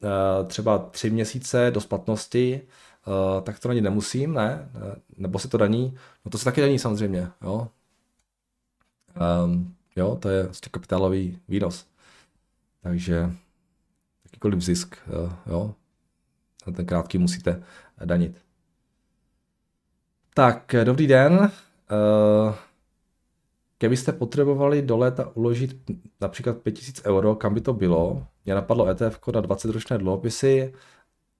uh, 0.02 0.46
třeba 0.46 0.78
tři 0.78 1.10
měsíce 1.10 1.70
do 1.70 1.80
splatnosti, 1.80 2.60
uh, 3.06 3.42
tak 3.42 3.58
to 3.58 3.68
není 3.68 3.80
nemusím, 3.80 4.34
ne? 4.34 4.70
Nebo 5.16 5.38
se 5.38 5.48
to 5.48 5.58
daní? 5.58 5.98
No 6.24 6.30
to 6.30 6.38
se 6.38 6.44
taky 6.44 6.60
daní 6.60 6.78
samozřejmě, 6.78 7.28
jo? 7.42 7.68
Um, 9.44 9.74
jo, 9.96 10.16
to 10.20 10.28
je 10.28 10.44
prostě 10.44 10.70
kapitálový 10.70 11.38
výnos. 11.48 11.86
Takže 12.82 13.30
jakýkoliv 14.38 14.60
zisk, 14.60 14.96
jo, 15.46 15.74
na 16.66 16.72
ten 16.72 16.86
krátký 16.86 17.18
musíte 17.18 17.62
danit. 18.04 18.38
Tak, 20.34 20.74
dobrý 20.84 21.06
den. 21.06 21.50
Uh, 21.90 22.54
kdybyste 23.78 24.12
potřebovali 24.12 24.82
do 24.82 24.96
léta 24.96 25.36
uložit 25.36 25.90
například 26.20 26.58
5000 26.58 27.02
euro, 27.04 27.34
kam 27.34 27.54
by 27.54 27.60
to 27.60 27.72
bylo? 27.72 28.26
Mě 28.44 28.54
napadlo 28.54 28.86
ETF 28.86 29.20
na 29.34 29.40
20 29.40 29.70
ročné 29.70 29.98
dluhopisy, 29.98 30.74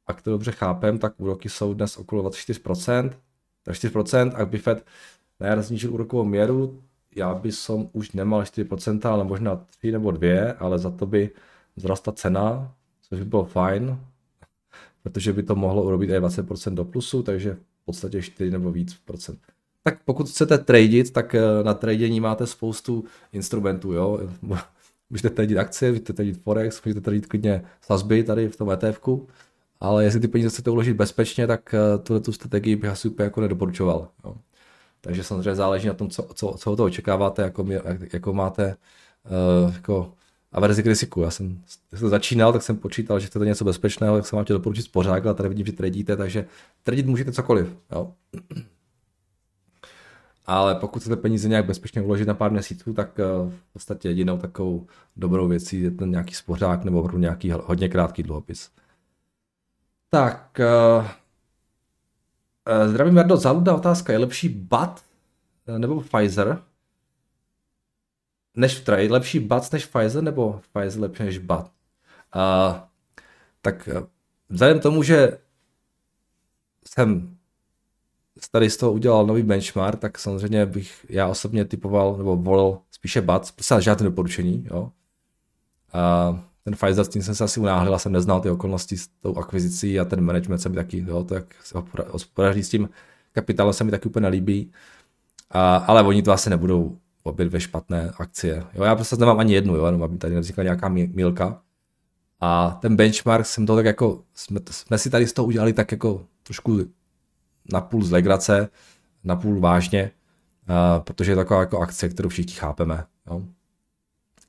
a 0.07 0.13
to 0.13 0.31
dobře 0.31 0.53
chápem, 0.53 0.99
tak 0.99 1.21
úroky 1.21 1.49
jsou 1.49 1.75
dnes 1.75 1.97
okolo 1.97 2.31
24%, 2.31 3.11
tak 3.63 3.75
4%, 3.75 4.33
a 4.35 4.45
by 4.45 4.59
Fed 4.59 4.87
najar 5.41 5.63
znížil 5.63 5.95
úrokovou 5.95 6.25
měru, 6.25 6.83
já 7.17 7.35
by 7.35 7.53
som 7.53 7.89
už 7.93 8.13
nemal 8.13 8.43
4%, 8.43 9.09
ale 9.09 9.25
možná 9.25 9.57
3 9.57 9.93
nebo 9.93 10.11
2, 10.11 10.53
ale 10.59 10.79
za 10.79 10.91
to 10.91 11.07
by 11.07 11.31
vzrostla 11.77 12.13
cena, 12.13 12.75
což 13.09 13.19
by 13.19 13.25
bylo 13.25 13.45
fajn, 13.45 13.99
protože 15.03 15.33
by 15.33 15.43
to 15.43 15.57
mohlo 15.57 15.83
urobit 15.83 16.11
i 16.11 16.21
20% 16.21 16.75
do 16.75 16.85
plusu, 16.85 17.23
takže 17.23 17.55
v 17.55 17.85
podstatě 17.85 18.23
4 18.23 18.51
nebo 18.51 18.73
víc 18.73 18.95
procent. 19.05 19.39
Tak 19.83 19.99
pokud 20.05 20.29
chcete 20.29 20.59
tradit, 20.59 21.13
tak 21.13 21.35
eh, 21.35 21.43
na 21.63 21.75
tradění 21.75 22.21
máte 22.21 22.47
spoustu 22.47 23.05
instrumentů, 23.33 23.93
jo. 23.93 24.21
Můžete 25.11 25.31
tradit 25.31 25.59
akcie, 25.59 25.91
můžete 25.91 26.13
tradit 26.13 26.43
forex, 26.43 26.85
můžete 26.85 27.01
tradit 27.01 27.27
klidně 27.27 27.65
sazby 27.81 28.25
tady 28.25 28.49
v 28.49 28.57
tom 28.57 28.71
etf 28.71 29.01
ale 29.81 30.05
jestli 30.05 30.21
ty 30.21 30.29
peníze 30.29 30.51
chcete 30.51 30.71
uložit 30.71 30.97
bezpečně, 30.97 31.47
tak 31.47 31.75
eh, 31.75 31.99
tuhle 31.99 32.21
tu 32.21 32.33
strategii 32.33 32.77
bych 32.77 32.91
asi 32.91 33.09
úplně 33.09 33.25
jako 33.25 33.41
nedoporučoval. 33.41 34.09
Jo. 34.25 34.37
Takže 35.01 35.25
samozřejmě 35.25 35.55
záleží 35.55 35.89
na 35.89 35.95
tom, 35.95 36.11
co, 36.11 36.23
co, 36.35 36.55
co 36.59 36.77
to 36.77 36.85
očekáváte, 36.85 37.43
jako, 37.43 37.67
jak, 37.69 38.13
jako 38.13 38.33
máte 38.33 38.77
uh, 39.65 39.75
jako 39.75 40.13
averzi 40.53 40.83
k 40.83 40.87
riziku. 40.87 41.23
Já 41.23 41.31
jsem, 41.31 41.63
když 41.91 42.01
jsem 42.01 42.09
začínal, 42.09 42.53
tak 42.53 42.63
jsem 42.63 42.77
počítal, 42.77 43.21
že 43.21 43.27
chcete 43.27 43.45
něco 43.45 43.65
bezpečného, 43.65 44.17
tak 44.17 44.27
jsem 44.27 44.37
vám 44.37 44.45
chtěl 44.45 44.59
doporučit 44.59 44.83
spořák, 44.83 45.27
ale 45.27 45.35
tady 45.35 45.49
vidím, 45.49 45.67
že 45.67 45.73
tradite, 45.73 46.17
takže 46.17 46.47
tradit 46.83 47.07
můžete 47.07 47.33
cokoliv. 47.33 47.77
Jo. 47.93 48.13
Ale 50.47 50.75
pokud 50.75 51.01
chcete 51.01 51.17
peníze 51.17 51.49
nějak 51.49 51.67
bezpečně 51.67 52.03
uložit 52.03 52.29
na 52.29 52.35
pár 52.35 52.51
měsíců, 52.51 52.93
tak 52.93 53.19
uh, 53.19 53.53
v 53.53 53.73
podstatě 53.73 54.09
jedinou 54.09 54.39
takovou 54.39 54.87
dobrou 55.17 55.49
věcí 55.49 55.83
je 55.83 55.91
ten 55.91 56.11
nějaký 56.11 56.35
spořák 56.35 56.85
nebo 56.85 56.99
opravdu 56.99 57.19
nějaký 57.19 57.51
hodně 57.51 57.89
krátký 57.89 58.23
dluhopis. 58.23 58.71
Tak, 60.11 60.61
uh, 61.01 61.07
Eh, 62.69 62.89
zdravím, 62.89 63.17
Jardo. 63.17 63.37
Záludná 63.37 63.75
otázka. 63.75 64.13
Je 64.13 64.19
lepší 64.19 64.49
BAT 64.49 65.05
eh, 65.67 65.79
nebo 65.79 66.01
Pfizer? 66.01 66.63
Než 68.59 68.79
v 68.79 68.89
Je 68.89 69.13
lepší 69.13 69.41
BAT 69.41 69.73
než 69.73 69.87
Pfizer 69.87 70.23
nebo 70.23 70.61
Pfizer 70.73 71.01
lepší 71.01 71.23
než 71.23 71.39
BAT? 71.39 71.73
Uh, 72.37 72.77
tak 73.63 73.89
vzhledem 74.49 74.79
k 74.79 74.83
tomu, 74.83 75.03
že 75.03 75.39
jsem 76.87 77.37
tady 78.51 78.71
z 78.71 78.77
toho 78.77 78.93
udělal 78.93 79.27
nový 79.27 79.43
benchmark, 79.43 80.01
tak 80.01 80.19
samozřejmě 80.19 80.67
bych 80.67 81.07
já 81.09 81.27
osobně 81.27 81.65
typoval 81.65 82.17
nebo 82.17 82.37
volil 82.37 82.79
spíše 82.91 83.21
BAT, 83.21 83.53
prostě 83.53 83.75
žádné 83.79 84.05
doporučení, 84.05 84.67
jo. 84.71 84.93
Uh, 85.95 86.39
ten 86.65 86.75
Pfizer, 86.75 87.05
s 87.05 87.09
tím 87.09 87.23
jsem 87.23 87.35
se 87.35 87.45
asi 87.45 87.61
unáhlil, 87.61 87.95
a 87.95 87.99
jsem 87.99 88.13
neznal 88.13 88.41
ty 88.41 88.51
okolnosti 88.51 88.97
s 88.97 89.09
tou 89.09 89.37
akvizicí 89.37 90.01
a 90.01 90.05
ten 90.05 90.21
management 90.21 90.59
se 90.59 90.69
mi 90.69 90.75
taky, 90.75 91.05
jo, 91.09 91.25
to 91.25 91.35
jak 91.35 91.55
se 91.65 91.79
hospodaří 92.11 92.63
s 92.63 92.69
tím 92.69 92.89
kapitálem 93.33 93.73
se 93.73 93.85
mi 93.85 93.91
taky 93.91 94.09
úplně 94.09 94.23
nelíbí. 94.23 94.73
A, 95.51 95.77
ale 95.77 96.03
oni 96.03 96.23
to 96.23 96.33
asi 96.33 96.51
nebudou 96.51 96.99
obě 97.29 97.47
dvě 97.47 97.61
špatné 97.61 98.13
akcie. 98.19 98.65
Jo, 98.75 98.85
já 98.85 98.95
prostě 98.95 99.17
nemám 99.17 99.39
ani 99.39 99.55
jednu, 99.55 99.77
jo, 99.77 99.87
jenom 99.87 100.03
aby 100.03 100.19
tady 100.19 100.35
nevznikla 100.35 100.65
nějaká 100.65 100.89
mílka. 100.89 101.63
A 102.41 102.79
ten 102.81 102.97
benchmark 102.97 103.47
jsem 103.47 103.67
to 103.67 103.77
tak 103.77 103.87
jako, 103.87 104.23
jsme, 104.35 104.61
jsme 104.71 104.99
si 104.99 105.11
tady 105.11 105.27
z 105.27 105.33
toho 105.33 105.47
udělali 105.47 105.73
tak 105.73 105.93
jako 105.93 106.25
trošku 106.43 106.79
napůl 107.73 108.05
z 108.05 108.11
legrace, 108.11 108.69
napůl 109.25 109.61
vážně, 109.61 110.11
uh, 110.69 111.03
protože 111.05 111.33
je 111.33 111.37
taková 111.37 111.61
jako 111.61 111.79
akce, 111.79 112.09
kterou 112.09 112.29
všichni 112.29 112.53
chápeme, 112.53 113.05
jo, 113.31 113.43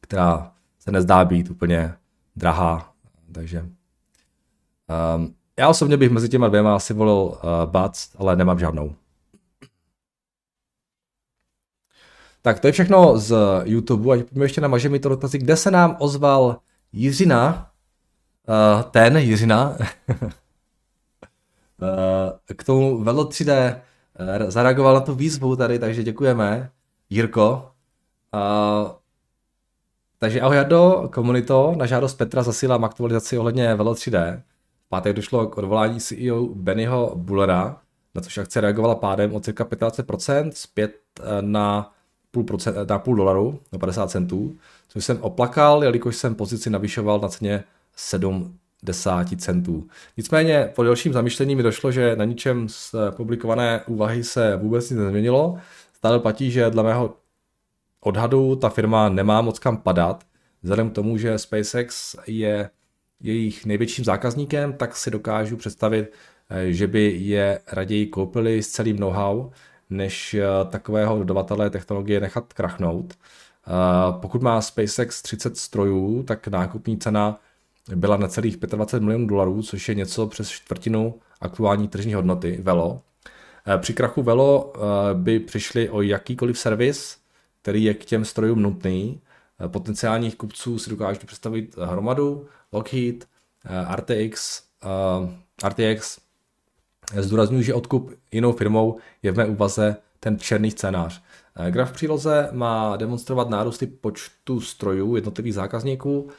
která 0.01 0.51
se 0.79 0.91
nezdá 0.91 1.25
být 1.25 1.49
úplně 1.49 1.93
drahá, 2.35 2.93
takže 3.31 3.69
um, 5.15 5.35
já 5.59 5.69
osobně 5.69 5.97
bych 5.97 6.11
mezi 6.11 6.29
těma 6.29 6.47
dvěma 6.47 6.75
asi 6.75 6.93
volil 6.93 7.13
uh, 7.13 7.35
BAC, 7.65 8.09
ale 8.17 8.35
nemám 8.35 8.59
žádnou. 8.59 8.95
Tak 12.41 12.59
to 12.59 12.67
je 12.67 12.73
všechno 12.73 13.17
z 13.17 13.35
YouTube, 13.63 14.15
a 14.15 14.23
pojďme 14.23 14.45
ještě 14.45 14.61
na 14.61 14.67
mi 14.67 14.99
to 14.99 15.09
dotazy, 15.09 15.37
kde 15.37 15.55
se 15.55 15.71
nám 15.71 15.95
ozval 15.99 16.57
Jiřina, 16.91 17.71
uh, 18.47 18.83
ten 18.83 19.17
Jiřina, 19.17 19.77
uh, 20.09 20.29
k 22.55 22.63
tomu 22.63 23.03
Velo 23.03 23.25
3D 23.25 23.75
uh, 23.75 24.49
zareagoval 24.49 24.93
na 24.93 24.99
tu 24.99 25.15
výzvu 25.15 25.55
tady, 25.55 25.79
takže 25.79 26.03
děkujeme, 26.03 26.71
Jirko. 27.09 27.71
Uh, 28.33 28.91
takže 30.19 30.41
ahoj 30.41 30.55
Jardo, 30.55 31.09
komunito, 31.13 31.73
na 31.77 31.85
žádost 31.85 32.15
Petra 32.15 32.43
zasílám 32.43 32.83
aktualizaci 32.83 33.37
ohledně 33.37 33.75
Velo 33.75 33.93
3D. 33.93 34.41
V 34.85 34.89
pátek 34.89 35.15
došlo 35.15 35.47
k 35.47 35.57
odvolání 35.57 35.99
CEO 35.99 36.45
Bennyho 36.45 37.15
Bullera, 37.15 37.77
na 38.15 38.21
což 38.21 38.37
akce 38.37 38.61
reagovala 38.61 38.95
pádem 38.95 39.35
o 39.35 39.39
cirka 39.39 39.65
15% 39.65 40.51
zpět 40.53 40.95
eh, 41.19 41.41
na 41.41 41.93
půl, 42.31 42.43
procent, 42.43 42.77
eh, 42.77 42.85
na 42.85 42.99
půl 42.99 43.15
dolaru, 43.15 43.59
na 43.71 43.79
50 43.79 44.11
centů, 44.11 44.57
což 44.87 45.05
jsem 45.05 45.17
oplakal, 45.21 45.83
jelikož 45.83 46.15
jsem 46.15 46.35
pozici 46.35 46.69
navyšoval 46.69 47.19
na 47.19 47.27
ceně 47.27 47.63
70 47.95 49.35
centů. 49.35 49.87
Nicméně 50.17 50.71
po 50.75 50.83
delším 50.83 51.13
zamýšlení 51.13 51.55
mi 51.55 51.63
došlo, 51.63 51.91
že 51.91 52.15
na 52.15 52.25
ničem 52.25 52.69
z 52.69 52.95
publikované 53.11 53.83
úvahy 53.87 54.23
se 54.23 54.55
vůbec 54.55 54.89
nic 54.89 54.99
nezměnilo. 54.99 55.57
Stále 55.93 56.19
platí, 56.19 56.51
že 56.51 56.69
dle 56.69 56.83
mého 56.83 57.15
odhadu 58.01 58.55
ta 58.55 58.69
firma 58.69 59.09
nemá 59.09 59.41
moc 59.41 59.59
kam 59.59 59.77
padat. 59.77 60.23
Vzhledem 60.61 60.89
k 60.89 60.93
tomu, 60.93 61.17
že 61.17 61.37
SpaceX 61.37 62.15
je 62.27 62.69
jejich 63.19 63.65
největším 63.65 64.05
zákazníkem, 64.05 64.73
tak 64.73 64.95
si 64.95 65.11
dokážu 65.11 65.57
představit, 65.57 66.13
eh, 66.49 66.71
že 66.71 66.87
by 66.87 67.11
je 67.19 67.59
raději 67.71 68.07
koupili 68.07 68.63
s 68.63 68.69
celým 68.69 68.99
know-how, 68.99 69.49
než 69.89 70.33
eh, 70.33 70.45
takového 70.69 71.19
dodavatele 71.19 71.69
technologie 71.69 72.19
nechat 72.19 72.53
krachnout. 72.53 73.13
Pokud 74.21 74.41
má 74.41 74.61
SpaceX 74.61 75.21
30 75.21 75.57
strojů, 75.57 76.23
tak 76.23 76.47
nákupní 76.47 76.97
cena 76.97 77.39
byla 77.95 78.17
na 78.17 78.27
celých 78.27 78.57
25 78.57 79.03
milionů 79.03 79.27
dolarů, 79.27 79.61
což 79.63 79.89
je 79.89 79.95
něco 79.95 80.27
přes 80.27 80.49
čtvrtinu 80.49 81.19
aktuální 81.41 81.87
tržní 81.87 82.13
hodnoty 82.13 82.59
Velo. 82.61 83.01
Při 83.77 83.93
krachu 83.93 84.23
Velo 84.23 84.73
by 85.13 85.39
přišli 85.39 85.89
o 85.89 86.01
jakýkoliv 86.01 86.59
servis, 86.59 87.17
který 87.61 87.83
je 87.83 87.93
k 87.93 88.05
těm 88.05 88.25
strojům 88.25 88.61
nutný. 88.61 89.21
Potenciálních 89.67 90.35
kupců 90.35 90.79
si 90.79 90.89
dokážu 90.89 91.19
představit 91.25 91.77
hromadu, 91.77 92.47
Lockheed, 92.71 93.27
RTX, 93.95 94.63
RTX. 95.67 96.28
Zdůraznuju, 97.17 97.63
že 97.63 97.73
odkup 97.73 98.11
jinou 98.31 98.51
firmou 98.51 98.97
je 99.23 99.31
v 99.31 99.37
mé 99.37 99.45
úvaze 99.45 99.95
ten 100.19 100.39
černý 100.39 100.71
scénář. 100.71 101.21
Graf 101.69 101.89
v 101.89 101.93
příloze 101.93 102.49
má 102.51 102.97
demonstrovat 102.97 103.49
nárůsty 103.49 103.87
počtu 103.87 104.61
strojů 104.61 105.15
jednotlivých 105.15 105.53
zákazníků. 105.53 106.29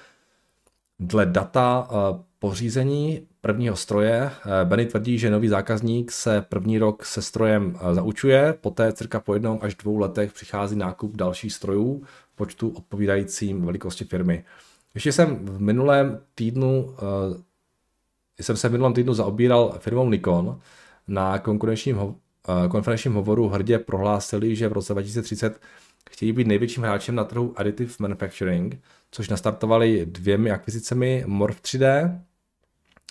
Dle 0.98 1.26
data 1.26 1.88
eh, 1.90 2.22
pořízení 2.38 3.26
prvního 3.40 3.76
stroje 3.76 4.30
eh, 4.30 4.64
Benny 4.64 4.87
tvrdí, 4.87 5.18
že 5.18 5.30
nový 5.30 5.48
zákazník 5.48 6.12
se 6.12 6.44
první 6.48 6.78
rok 6.78 7.04
se 7.04 7.22
strojem 7.22 7.76
eh, 7.80 7.94
zaučuje, 7.94 8.54
poté 8.61 8.92
cirka 8.92 9.20
po 9.20 9.35
jednom 9.35 9.59
až 9.62 9.74
dvou 9.74 9.98
letech 9.98 10.33
přichází 10.33 10.76
nákup 10.76 11.16
dalších 11.16 11.52
strojů 11.52 12.02
počtu 12.35 12.68
odpovídajícím 12.68 13.64
velikosti 13.64 14.04
firmy. 14.04 14.44
Ještě 14.94 15.12
jsem 15.12 15.46
v 15.46 15.61
minulém 15.61 16.20
týdnu 16.35 16.94
jsem 18.40 18.57
se 18.57 18.68
v 18.68 18.72
minulém 18.72 18.92
týdnu 18.92 19.14
zaobíral 19.14 19.74
firmou 19.79 20.11
Nikon 20.11 20.61
na 21.09 21.38
konkurenčním 21.38 21.96
Eh, 22.48 22.68
konferenčním 22.68 23.14
hovoru 23.14 23.48
hrdě 23.48 23.79
prohlásili, 23.79 24.57
že 24.57 24.68
v 24.68 24.72
roce 24.72 24.92
2030 24.92 25.61
chtějí 26.11 26.33
být 26.33 26.46
největším 26.46 26.83
hráčem 26.83 27.14
na 27.14 27.24
trhu 27.24 27.53
additive 27.57 27.92
manufacturing, 27.98 28.83
což 29.11 29.29
nastartovali 29.29 30.07
dvěmi 30.07 30.50
akvizicemi 30.50 31.24
Morph 31.26 31.61
3D 31.61 32.18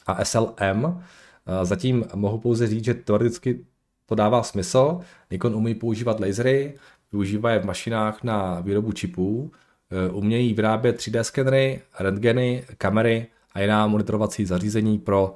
a 0.07 0.25
SLM. 0.25 0.85
Eh, 0.85 1.65
zatím 1.65 2.05
mohu 2.15 2.39
pouze 2.39 2.67
říct, 2.67 2.85
že 2.85 2.93
teoreticky 2.93 3.65
to 4.05 4.15
dává 4.15 4.43
smysl. 4.43 4.99
Nikon 5.31 5.55
umí 5.55 5.75
používat 5.75 6.19
lasery, 6.19 6.77
využívá 7.11 7.51
je 7.51 7.59
v 7.59 7.65
mašinách 7.65 8.23
na 8.23 8.59
výrobu 8.59 8.91
čipů, 8.91 9.51
eh, 9.91 10.09
umějí 10.11 10.53
vyrábět 10.53 10.97
3D 10.97 11.23
skenery, 11.23 11.81
rentgeny, 11.99 12.65
kamery 12.77 13.27
a 13.53 13.59
jiná 13.59 13.87
monitorovací 13.87 14.45
zařízení 14.45 14.99
pro 14.99 15.35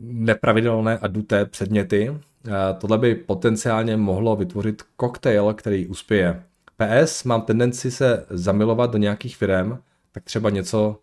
nepravidelné 0.00 0.98
a 0.98 1.06
duté 1.06 1.44
předměty. 1.44 2.20
Tohle 2.78 2.98
by 2.98 3.14
potenciálně 3.14 3.96
mohlo 3.96 4.36
vytvořit 4.36 4.82
koktejl, 4.96 5.54
který 5.54 5.86
uspěje. 5.86 6.42
PS, 6.76 7.24
mám 7.24 7.42
tendenci 7.42 7.90
se 7.90 8.26
zamilovat 8.30 8.90
do 8.90 8.98
nějakých 8.98 9.36
firm, 9.36 9.78
tak 10.12 10.24
třeba 10.24 10.50
něco 10.50 10.98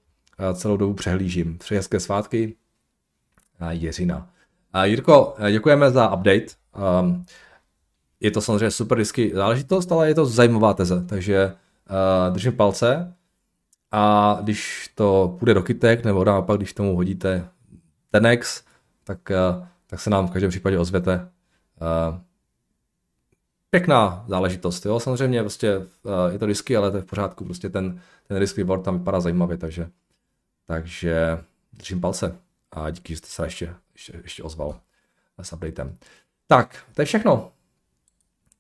celou 0.53 0.77
dobu 0.77 0.93
přehlížím. 0.93 1.57
Přeji 1.57 1.77
hezké 1.77 1.99
svátky. 1.99 2.55
Jiřina. 3.69 4.29
Jirko, 4.83 5.35
děkujeme 5.51 5.91
za 5.91 6.13
update. 6.13 6.45
Je 8.19 8.31
to 8.31 8.41
samozřejmě 8.41 8.71
super 8.71 8.97
risky 8.97 9.31
záležitost, 9.35 9.91
ale 9.91 10.07
je 10.07 10.15
to 10.15 10.25
zajímavá 10.25 10.73
teze, 10.73 11.05
takže 11.05 11.55
držím 12.29 12.53
palce. 12.53 13.13
A 13.95 14.37
když 14.43 14.91
to 14.95 15.35
půjde 15.39 15.53
do 15.53 15.63
kytek, 15.63 16.05
nebo 16.05 16.23
naopak, 16.25 16.57
když 16.57 16.73
tomu 16.73 16.95
hodíte 16.95 17.49
Tenex, 18.11 18.63
tak, 19.03 19.31
eh, 19.31 19.67
tak 19.87 19.99
se 19.99 20.09
nám 20.09 20.27
v 20.27 20.31
každém 20.31 20.49
případě 20.49 20.79
ozvěte. 20.79 21.29
Eh, 21.81 22.19
pěkná 23.69 24.25
záležitost, 24.27 24.85
jo, 24.85 24.99
samozřejmě 24.99 25.41
prostě 25.41 25.71
eh, 25.71 26.33
je 26.33 26.39
to 26.39 26.45
risky, 26.45 26.77
ale 26.77 26.91
to 26.91 26.97
je 26.97 27.03
v 27.03 27.05
pořádku, 27.05 27.45
prostě 27.45 27.69
ten, 27.69 28.01
ten 28.27 28.37
risk 28.37 28.57
reward 28.57 28.83
tam 28.83 28.97
vypadá 28.97 29.19
zajímavě, 29.19 29.57
takže, 29.57 29.89
takže 30.65 31.43
držím 31.73 32.01
palce 32.01 32.37
a 32.71 32.89
díky, 32.89 33.13
že 33.13 33.17
jste 33.17 33.27
se 33.27 33.45
ještě, 33.45 33.75
ještě, 33.93 34.19
ještě 34.23 34.43
ozval 34.43 34.79
s 35.41 35.53
updatem. 35.53 35.97
Tak, 36.47 36.83
to 36.93 37.01
je 37.01 37.05
všechno. 37.05 37.51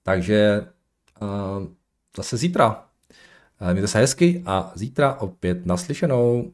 Takže 0.03 0.67
uh, 1.21 1.67
zase 2.17 2.37
zítra. 2.37 2.85
Mějte 3.71 3.87
se 3.87 3.99
hezky 3.99 4.43
a 4.45 4.71
zítra 4.75 5.13
opět 5.13 5.65
naslyšenou. 5.65 6.51